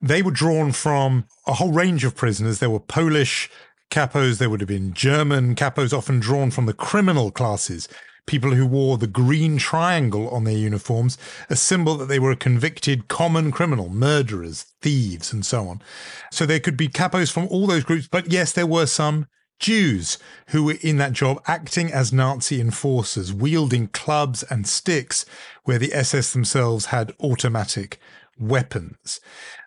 They 0.00 0.20
were 0.20 0.32
drawn 0.32 0.72
from 0.72 1.26
a 1.46 1.52
whole 1.52 1.70
range 1.70 2.04
of 2.04 2.16
prisoners. 2.16 2.58
There 2.58 2.70
were 2.70 2.80
Polish 2.80 3.48
capos, 3.88 4.38
there 4.38 4.50
would 4.50 4.60
have 4.60 4.68
been 4.68 4.94
German 4.94 5.54
capos, 5.54 5.96
often 5.96 6.18
drawn 6.18 6.50
from 6.50 6.66
the 6.66 6.72
criminal 6.72 7.30
classes 7.30 7.88
people 8.26 8.54
who 8.54 8.66
wore 8.66 8.98
the 8.98 9.06
green 9.06 9.58
triangle 9.58 10.28
on 10.30 10.44
their 10.44 10.56
uniforms, 10.56 11.18
a 11.50 11.56
symbol 11.56 11.96
that 11.96 12.06
they 12.06 12.18
were 12.18 12.30
a 12.30 12.36
convicted 12.36 13.08
common 13.08 13.50
criminal, 13.50 13.88
murderers, 13.88 14.66
thieves, 14.80 15.32
and 15.32 15.44
so 15.44 15.68
on. 15.68 15.82
So 16.30 16.46
there 16.46 16.60
could 16.60 16.76
be 16.76 16.88
capos 16.88 17.32
from 17.32 17.48
all 17.48 17.66
those 17.66 17.84
groups, 17.84 18.08
but 18.08 18.30
yes, 18.30 18.52
there 18.52 18.66
were 18.66 18.86
some 18.86 19.26
Jews 19.58 20.18
who 20.48 20.64
were 20.64 20.78
in 20.80 20.96
that 20.98 21.12
job 21.12 21.40
acting 21.46 21.92
as 21.92 22.12
Nazi 22.12 22.60
enforcers, 22.60 23.32
wielding 23.32 23.86
clubs 23.88 24.42
and 24.42 24.66
sticks 24.66 25.24
where 25.62 25.78
the 25.78 25.94
SS 25.94 26.32
themselves 26.32 26.86
had 26.86 27.14
automatic 27.20 27.98
weapons. 28.38 29.20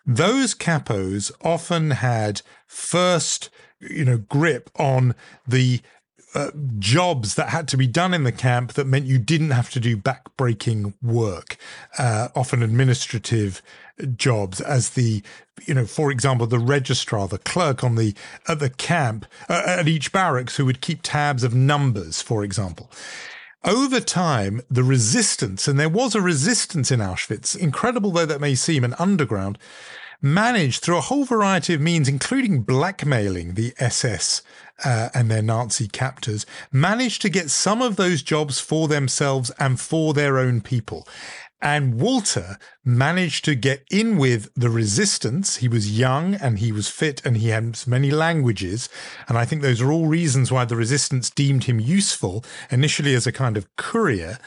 Those 0.04 0.54
capos 0.54 1.32
often 1.42 1.92
had 1.92 2.42
first, 2.66 3.48
you 3.80 4.04
know, 4.04 4.18
grip 4.18 4.70
on 4.76 5.14
the 5.48 5.80
uh, 6.36 6.50
jobs 6.78 7.34
that 7.36 7.48
had 7.48 7.66
to 7.66 7.78
be 7.78 7.86
done 7.86 8.12
in 8.12 8.24
the 8.24 8.32
camp 8.32 8.74
that 8.74 8.86
meant 8.86 9.06
you 9.06 9.18
didn't 9.18 9.52
have 9.52 9.70
to 9.70 9.80
do 9.80 9.96
backbreaking 9.96 10.92
work, 11.02 11.56
uh, 11.98 12.28
often 12.36 12.62
administrative 12.62 13.62
jobs 14.16 14.60
as 14.60 14.90
the 14.90 15.22
you 15.64 15.72
know 15.72 15.86
for 15.86 16.10
example 16.10 16.46
the 16.46 16.58
registrar 16.58 17.26
the 17.26 17.38
clerk 17.38 17.82
on 17.82 17.94
the 17.94 18.14
at 18.46 18.58
the 18.58 18.68
camp 18.68 19.24
uh, 19.48 19.62
at 19.64 19.88
each 19.88 20.12
barracks 20.12 20.56
who 20.56 20.66
would 20.66 20.82
keep 20.82 21.00
tabs 21.02 21.42
of 21.42 21.54
numbers 21.54 22.20
for 22.20 22.44
example. 22.44 22.90
Over 23.64 24.00
time 24.00 24.60
the 24.70 24.84
resistance 24.84 25.66
and 25.66 25.80
there 25.80 25.88
was 25.88 26.14
a 26.14 26.20
resistance 26.20 26.90
in 26.90 27.00
Auschwitz 27.00 27.56
incredible 27.56 28.10
though 28.10 28.26
that 28.26 28.42
may 28.42 28.54
seem 28.54 28.84
an 28.84 28.94
underground 28.98 29.58
managed 30.20 30.82
through 30.82 30.98
a 30.98 31.02
whole 31.02 31.24
variety 31.24 31.74
of 31.74 31.80
means, 31.80 32.08
including 32.08 32.62
blackmailing 32.62 33.54
the 33.54 33.74
SS 33.78 34.42
uh, 34.84 35.08
and 35.14 35.30
their 35.30 35.42
Nazi 35.42 35.88
captors, 35.88 36.46
managed 36.72 37.22
to 37.22 37.28
get 37.28 37.50
some 37.50 37.82
of 37.82 37.96
those 37.96 38.22
jobs 38.22 38.60
for 38.60 38.88
themselves 38.88 39.50
and 39.58 39.80
for 39.80 40.14
their 40.14 40.38
own 40.38 40.60
people. 40.60 41.06
And 41.62 41.98
Walter 41.98 42.58
managed 42.84 43.44
to 43.46 43.54
get 43.54 43.82
in 43.90 44.18
with 44.18 44.52
the 44.54 44.68
resistance. 44.68 45.56
He 45.56 45.68
was 45.68 45.98
young 45.98 46.34
and 46.34 46.58
he 46.58 46.70
was 46.70 46.88
fit 46.88 47.22
and 47.24 47.38
he 47.38 47.48
had 47.48 47.82
many 47.86 48.10
languages. 48.10 48.90
And 49.26 49.38
I 49.38 49.46
think 49.46 49.62
those 49.62 49.80
are 49.80 49.90
all 49.90 50.06
reasons 50.06 50.52
why 50.52 50.66
the 50.66 50.76
resistance 50.76 51.30
deemed 51.30 51.64
him 51.64 51.80
useful 51.80 52.44
initially 52.70 53.14
as 53.14 53.26
a 53.26 53.32
kind 53.32 53.56
of 53.56 53.74
courier. 53.76 54.38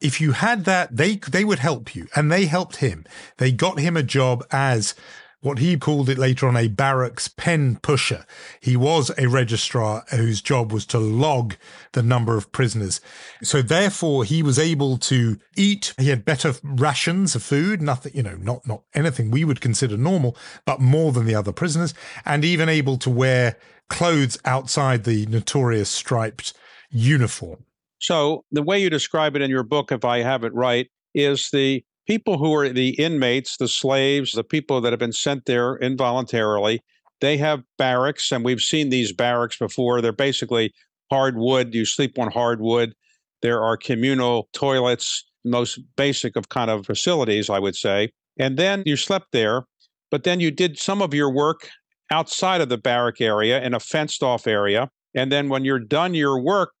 If 0.00 0.20
you 0.20 0.32
had 0.32 0.64
that, 0.64 0.96
they, 0.96 1.16
they 1.16 1.44
would 1.44 1.58
help 1.58 1.94
you 1.94 2.08
and 2.16 2.30
they 2.30 2.46
helped 2.46 2.76
him. 2.76 3.04
They 3.36 3.52
got 3.52 3.78
him 3.78 3.96
a 3.96 4.02
job 4.02 4.44
as 4.50 4.94
what 5.42 5.58
he 5.58 5.76
called 5.76 6.08
it 6.08 6.18
later 6.18 6.46
on 6.46 6.56
a 6.56 6.68
barracks 6.68 7.28
pen 7.28 7.76
pusher. 7.76 8.26
He 8.60 8.76
was 8.76 9.10
a 9.16 9.26
registrar 9.26 10.04
whose 10.10 10.42
job 10.42 10.70
was 10.70 10.84
to 10.86 10.98
log 10.98 11.54
the 11.92 12.02
number 12.02 12.36
of 12.36 12.52
prisoners. 12.52 13.00
So 13.42 13.62
therefore 13.62 14.24
he 14.24 14.42
was 14.42 14.58
able 14.58 14.98
to 14.98 15.38
eat. 15.56 15.94
He 15.98 16.08
had 16.08 16.24
better 16.24 16.54
rations 16.62 17.34
of 17.34 17.42
food, 17.42 17.80
nothing, 17.80 18.12
you 18.14 18.22
know, 18.22 18.36
not, 18.36 18.66
not 18.66 18.82
anything 18.94 19.30
we 19.30 19.44
would 19.44 19.60
consider 19.62 19.96
normal, 19.96 20.36
but 20.66 20.80
more 20.80 21.12
than 21.12 21.24
the 21.24 21.34
other 21.34 21.52
prisoners 21.52 21.94
and 22.26 22.44
even 22.44 22.68
able 22.68 22.98
to 22.98 23.10
wear 23.10 23.56
clothes 23.88 24.38
outside 24.44 25.04
the 25.04 25.26
notorious 25.26 25.88
striped 25.88 26.52
uniform. 26.90 27.64
So 28.00 28.44
the 28.50 28.62
way 28.62 28.80
you 28.80 28.90
describe 28.90 29.36
it 29.36 29.42
in 29.42 29.50
your 29.50 29.62
book, 29.62 29.92
if 29.92 30.04
I 30.04 30.22
have 30.22 30.42
it 30.44 30.54
right, 30.54 30.88
is 31.14 31.50
the 31.50 31.84
people 32.06 32.38
who 32.38 32.54
are 32.54 32.68
the 32.68 32.90
inmates, 33.00 33.56
the 33.56 33.68
slaves, 33.68 34.32
the 34.32 34.44
people 34.44 34.80
that 34.80 34.92
have 34.92 34.98
been 34.98 35.12
sent 35.12 35.44
there 35.46 35.76
involuntarily, 35.76 36.80
they 37.20 37.36
have 37.36 37.62
barracks, 37.76 38.32
and 38.32 38.44
we've 38.44 38.62
seen 38.62 38.88
these 38.88 39.12
barracks 39.12 39.58
before. 39.58 40.00
They're 40.00 40.12
basically 40.12 40.72
hardwood. 41.10 41.74
You 41.74 41.84
sleep 41.84 42.18
on 42.18 42.30
hardwood. 42.30 42.94
There 43.42 43.62
are 43.62 43.76
communal 43.76 44.48
toilets, 44.52 45.24
most 45.44 45.78
basic 45.96 46.36
of 46.36 46.48
kind 46.48 46.70
of 46.70 46.86
facilities, 46.86 47.50
I 47.50 47.58
would 47.58 47.76
say. 47.76 48.10
And 48.38 48.58
then 48.58 48.82
you 48.86 48.96
slept 48.96 49.26
there, 49.32 49.64
but 50.10 50.24
then 50.24 50.40
you 50.40 50.50
did 50.50 50.78
some 50.78 51.02
of 51.02 51.12
your 51.12 51.30
work 51.30 51.68
outside 52.10 52.60
of 52.60 52.70
the 52.70 52.78
barrack 52.78 53.20
area 53.20 53.62
in 53.62 53.74
a 53.74 53.80
fenced 53.80 54.22
off 54.22 54.46
area. 54.46 54.88
And 55.14 55.30
then 55.30 55.48
when 55.48 55.64
you're 55.64 55.78
done 55.78 56.14
your 56.14 56.40
work 56.40 56.72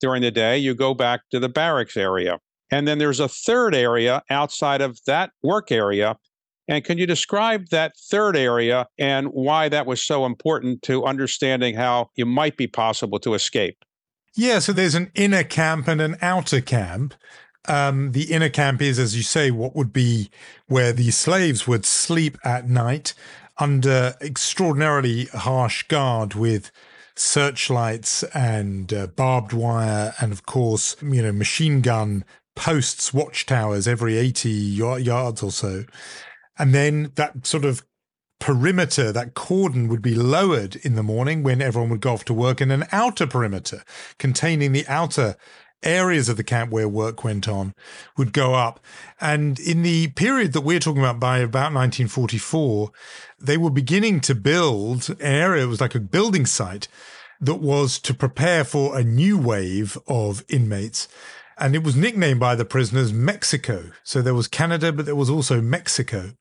during 0.00 0.22
the 0.22 0.30
day, 0.30 0.58
you 0.58 0.74
go 0.74 0.94
back 0.94 1.22
to 1.30 1.40
the 1.40 1.48
barracks 1.48 1.96
area. 1.96 2.38
And 2.70 2.86
then 2.86 2.98
there's 2.98 3.20
a 3.20 3.28
third 3.28 3.74
area 3.74 4.22
outside 4.30 4.80
of 4.80 4.98
that 5.06 5.30
work 5.42 5.72
area. 5.72 6.16
And 6.68 6.84
can 6.84 6.98
you 6.98 7.06
describe 7.06 7.68
that 7.70 7.94
third 8.10 8.36
area 8.36 8.86
and 8.98 9.28
why 9.28 9.70
that 9.70 9.86
was 9.86 10.02
so 10.02 10.26
important 10.26 10.82
to 10.82 11.04
understanding 11.04 11.74
how 11.74 12.10
it 12.16 12.26
might 12.26 12.58
be 12.58 12.66
possible 12.66 13.18
to 13.20 13.34
escape? 13.34 13.84
Yeah, 14.34 14.58
so 14.58 14.72
there's 14.72 14.94
an 14.94 15.10
inner 15.14 15.44
camp 15.44 15.88
and 15.88 16.00
an 16.00 16.16
outer 16.20 16.60
camp. 16.60 17.14
Um, 17.66 18.12
the 18.12 18.32
inner 18.32 18.50
camp 18.50 18.82
is, 18.82 18.98
as 18.98 19.16
you 19.16 19.22
say, 19.22 19.50
what 19.50 19.74
would 19.74 19.92
be 19.92 20.30
where 20.66 20.92
the 20.92 21.10
slaves 21.10 21.66
would 21.66 21.86
sleep 21.86 22.36
at 22.44 22.68
night 22.68 23.14
under 23.58 24.14
extraordinarily 24.20 25.24
harsh 25.26 25.82
guard 25.84 26.34
with 26.34 26.70
searchlights 27.18 28.22
and 28.34 28.92
uh, 28.92 29.06
barbed 29.08 29.52
wire 29.52 30.14
and, 30.20 30.32
of 30.32 30.46
course, 30.46 30.96
you 31.02 31.22
know, 31.22 31.32
machine 31.32 31.80
gun 31.80 32.24
posts, 32.54 33.12
watchtowers 33.12 33.86
every 33.86 34.16
80 34.16 34.50
yards 34.50 35.42
or 35.42 35.50
so. 35.52 35.84
And 36.58 36.74
then 36.74 37.12
that 37.14 37.46
sort 37.46 37.64
of 37.64 37.84
perimeter, 38.40 39.12
that 39.12 39.34
cordon 39.34 39.88
would 39.88 40.02
be 40.02 40.14
lowered 40.14 40.76
in 40.76 40.94
the 40.94 41.02
morning 41.02 41.42
when 41.42 41.60
everyone 41.60 41.90
would 41.90 42.00
go 42.00 42.12
off 42.12 42.24
to 42.26 42.34
work, 42.34 42.60
and 42.60 42.72
an 42.72 42.84
outer 42.92 43.26
perimeter 43.26 43.82
containing 44.18 44.72
the 44.72 44.86
outer 44.86 45.36
areas 45.82 46.28
of 46.28 46.36
the 46.36 46.44
camp 46.44 46.70
where 46.70 46.88
work 46.88 47.22
went 47.22 47.48
on 47.48 47.72
would 48.16 48.32
go 48.32 48.54
up. 48.54 48.80
And 49.20 49.58
in 49.60 49.82
the 49.82 50.08
period 50.08 50.52
that 50.52 50.62
we're 50.62 50.80
talking 50.80 51.02
about 51.02 51.20
by 51.20 51.38
about 51.38 51.72
1944, 51.72 52.90
they 53.40 53.56
were 53.56 53.70
beginning 53.70 54.20
to 54.20 54.34
build 54.34 55.10
an 55.10 55.16
area, 55.20 55.64
it 55.64 55.68
was 55.68 55.80
like 55.80 55.94
a 55.94 56.00
building 56.00 56.46
site 56.46 56.88
that 57.40 57.56
was 57.56 57.98
to 58.00 58.14
prepare 58.14 58.64
for 58.64 58.98
a 58.98 59.04
new 59.04 59.38
wave 59.38 59.96
of 60.08 60.44
inmates 60.48 61.08
and 61.58 61.74
it 61.74 61.82
was 61.82 61.96
nicknamed 61.96 62.40
by 62.40 62.54
the 62.54 62.64
prisoners 62.64 63.12
Mexico. 63.12 63.90
So 64.04 64.22
there 64.22 64.34
was 64.34 64.48
Canada, 64.48 64.92
but 64.92 65.06
there 65.06 65.16
was 65.16 65.30
also 65.30 65.60
Mexico. 65.60 66.32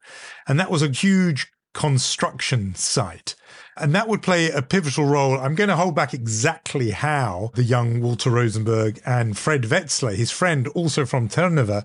And 0.47 0.59
that 0.59 0.71
was 0.71 0.81
a 0.81 0.89
huge 0.89 1.51
construction 1.73 2.75
site. 2.75 3.35
And 3.75 3.93
that 3.93 4.07
would 4.07 4.21
play 4.21 4.49
a 4.49 4.61
pivotal 4.61 5.05
role. 5.05 5.37
I'm 5.37 5.55
going 5.55 5.69
to 5.69 5.75
hold 5.75 5.95
back 5.95 6.13
exactly 6.13 6.91
how 6.91 7.51
the 7.55 7.63
young 7.63 8.01
Walter 8.01 8.31
Rosenberg 8.31 9.01
and 9.05 9.37
Fred 9.37 9.63
Wetzler, 9.63 10.15
his 10.15 10.31
friend, 10.31 10.67
also 10.69 11.05
from 11.05 11.29
Trnava 11.29 11.83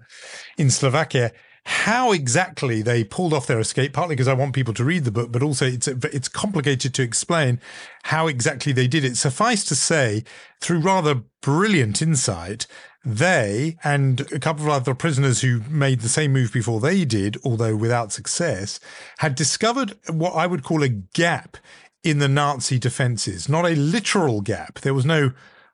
in 0.57 0.71
Slovakia, 0.71 1.33
how 1.65 2.13
exactly 2.13 2.83
they 2.83 3.05
pulled 3.05 3.33
off 3.33 3.47
their 3.47 3.61
escape, 3.61 3.93
partly 3.93 4.17
because 4.17 4.29
I 4.29 4.35
want 4.35 4.55
people 4.55 4.75
to 4.75 4.85
read 4.85 5.05
the 5.05 5.13
book, 5.13 5.31
but 5.31 5.43
also 5.43 5.67
it's 5.67 5.87
it's 5.87 6.29
complicated 6.29 6.93
to 6.95 7.03
explain 7.03 7.61
how 8.05 8.27
exactly 8.27 8.73
they 8.73 8.89
did 8.89 9.05
it. 9.05 9.17
Suffice 9.17 9.65
to 9.67 9.77
say, 9.77 10.25
through 10.61 10.81
rather 10.81 11.23
brilliant 11.41 12.03
insight, 12.03 12.67
they 13.05 13.77
and 13.85 14.21
a 14.33 14.39
couple 14.41 14.67
of 14.67 14.71
other 14.71 14.95
prisoners 14.95 15.41
who 15.41 15.61
made 15.69 16.01
the 16.01 16.09
same 16.09 16.33
move 16.33 16.53
before 16.53 16.81
they 16.81 17.05
did, 17.05 17.37
although 17.45 17.77
without 17.77 18.13
success, 18.13 18.81
had 19.19 19.35
discovered 19.35 19.95
what 20.09 20.33
I 20.33 20.47
would 20.47 20.65
call 20.65 20.83
a 20.83 20.89
gap 20.89 21.57
in 22.03 22.19
the 22.19 22.29
Nazi 22.29 22.79
defenses. 22.79 23.49
Not 23.49 23.67
a 23.67 23.77
literal 23.77 24.41
gap. 24.41 24.81
There 24.81 24.95
was 24.95 25.07
no 25.07 25.33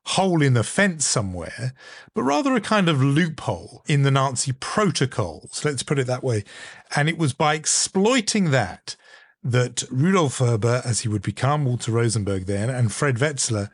hole 0.09 0.42
in 0.42 0.55
the 0.55 0.64
fence 0.64 1.05
somewhere, 1.05 1.75
but 2.14 2.23
rather 2.23 2.55
a 2.55 2.61
kind 2.61 2.88
of 2.88 3.03
loophole 3.03 3.83
in 3.87 4.03
the 4.03 4.11
Nazi 4.11 4.53
protocols, 4.53 5.64
let's 5.64 5.83
put 5.83 5.99
it 5.99 6.07
that 6.07 6.25
way. 6.25 6.44
And 6.97 7.09
it 7.09 7.18
was 7.18 7.35
by 7.35 7.55
exploiting 7.55 8.51
that 8.51 8.97
that 9.44 9.85
Rudolf 9.90 10.38
Vrba, 10.38 10.85
as 10.85 11.01
he 11.01 11.09
would 11.09 11.23
become, 11.23 11.64
Walter 11.64 11.92
Rosenberg 11.92 12.47
then, 12.47 12.71
and 12.71 12.92
Fred 12.92 13.16
Wetzler 13.16 13.71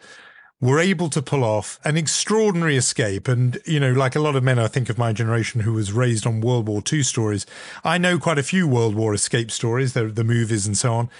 were 0.61 0.79
able 0.79 1.09
to 1.11 1.23
pull 1.23 1.45
off 1.45 1.79
an 1.85 1.97
extraordinary 1.97 2.77
escape. 2.77 3.29
And, 3.29 3.59
you 3.65 3.79
know, 3.79 3.93
like 3.93 4.17
a 4.17 4.21
lot 4.21 4.37
of 4.37 4.43
men, 4.43 4.59
I 4.59 4.67
think 4.67 4.89
of 4.89 4.99
my 4.99 5.13
generation 5.13 5.61
who 5.61 5.73
was 5.73 5.93
raised 5.93 6.27
on 6.27 6.41
World 6.41 6.69
War 6.69 6.83
II 6.91 7.03
stories, 7.03 7.47
I 7.85 7.99
know 7.99 8.19
quite 8.19 8.39
a 8.39 8.43
few 8.43 8.67
World 8.67 8.95
War 8.95 9.15
escape 9.15 9.51
stories, 9.51 9.93
the, 9.93 10.07
the 10.07 10.25
movies 10.25 10.67
and 10.67 10.77
so 10.77 10.93
on. 10.95 11.11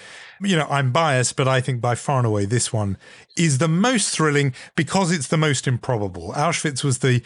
You 0.41 0.57
know, 0.57 0.67
I'm 0.69 0.91
biased, 0.91 1.35
but 1.35 1.47
I 1.47 1.61
think 1.61 1.81
by 1.81 1.95
far 1.95 2.17
and 2.17 2.27
away 2.27 2.45
this 2.45 2.73
one 2.73 2.97
is 3.37 3.57
the 3.57 3.67
most 3.67 4.15
thrilling 4.15 4.53
because 4.75 5.11
it's 5.11 5.27
the 5.27 5.37
most 5.37 5.67
improbable. 5.67 6.33
Auschwitz 6.33 6.83
was 6.83 6.99
the 6.99 7.21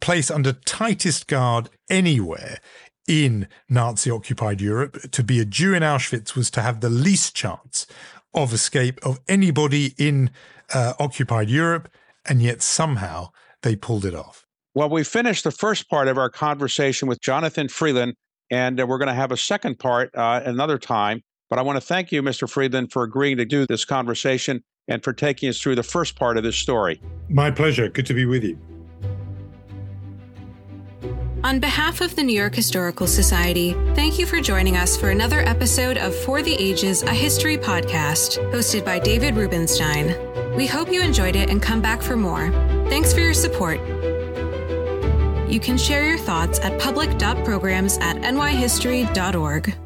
place 0.00 0.30
under 0.30 0.52
tightest 0.52 1.26
guard 1.26 1.68
anywhere 1.90 2.58
in 3.06 3.48
Nazi 3.68 4.10
occupied 4.10 4.60
Europe. 4.60 5.10
To 5.10 5.22
be 5.22 5.40
a 5.40 5.44
Jew 5.44 5.74
in 5.74 5.82
Auschwitz 5.82 6.34
was 6.34 6.50
to 6.52 6.62
have 6.62 6.80
the 6.80 6.90
least 6.90 7.34
chance 7.34 7.86
of 8.32 8.52
escape 8.52 8.98
of 9.04 9.20
anybody 9.28 9.94
in 9.98 10.30
uh, 10.72 10.94
occupied 10.98 11.50
Europe, 11.50 11.88
and 12.24 12.42
yet 12.42 12.62
somehow 12.62 13.28
they 13.62 13.76
pulled 13.76 14.04
it 14.04 14.14
off. 14.14 14.46
Well, 14.74 14.88
we 14.88 15.04
finished 15.04 15.44
the 15.44 15.52
first 15.52 15.88
part 15.88 16.08
of 16.08 16.18
our 16.18 16.30
conversation 16.30 17.06
with 17.06 17.20
Jonathan 17.20 17.68
Freedland, 17.68 18.14
and 18.50 18.80
uh, 18.80 18.86
we're 18.86 18.98
going 18.98 19.08
to 19.08 19.14
have 19.14 19.30
a 19.30 19.36
second 19.36 19.78
part 19.78 20.10
uh, 20.14 20.40
another 20.44 20.78
time. 20.78 21.22
But 21.54 21.60
I 21.60 21.62
want 21.62 21.76
to 21.76 21.86
thank 21.86 22.10
you, 22.10 22.20
Mr. 22.20 22.50
Freedland, 22.50 22.90
for 22.90 23.04
agreeing 23.04 23.36
to 23.36 23.44
do 23.44 23.64
this 23.64 23.84
conversation 23.84 24.64
and 24.88 25.04
for 25.04 25.12
taking 25.12 25.48
us 25.48 25.60
through 25.60 25.76
the 25.76 25.84
first 25.84 26.16
part 26.16 26.36
of 26.36 26.42
this 26.42 26.56
story. 26.56 27.00
My 27.28 27.48
pleasure. 27.52 27.88
Good 27.88 28.06
to 28.06 28.12
be 28.12 28.24
with 28.24 28.42
you. 28.42 28.58
On 31.44 31.60
behalf 31.60 32.00
of 32.00 32.16
the 32.16 32.24
New 32.24 32.32
York 32.32 32.56
Historical 32.56 33.06
Society, 33.06 33.74
thank 33.94 34.18
you 34.18 34.26
for 34.26 34.40
joining 34.40 34.76
us 34.76 34.96
for 34.96 35.10
another 35.10 35.42
episode 35.42 35.96
of 35.96 36.12
For 36.12 36.42
the 36.42 36.54
Ages, 36.54 37.04
a 37.04 37.14
History 37.14 37.56
podcast, 37.56 38.44
hosted 38.52 38.84
by 38.84 38.98
David 38.98 39.36
Rubenstein. 39.36 40.16
We 40.56 40.66
hope 40.66 40.90
you 40.90 41.02
enjoyed 41.02 41.36
it 41.36 41.50
and 41.50 41.62
come 41.62 41.80
back 41.80 42.02
for 42.02 42.16
more. 42.16 42.50
Thanks 42.88 43.12
for 43.12 43.20
your 43.20 43.32
support. 43.32 43.78
You 45.48 45.60
can 45.60 45.78
share 45.78 46.04
your 46.04 46.18
thoughts 46.18 46.58
at 46.58 46.80
public.programs 46.80 47.98
at 47.98 48.16
nyhistory.org. 48.16 49.83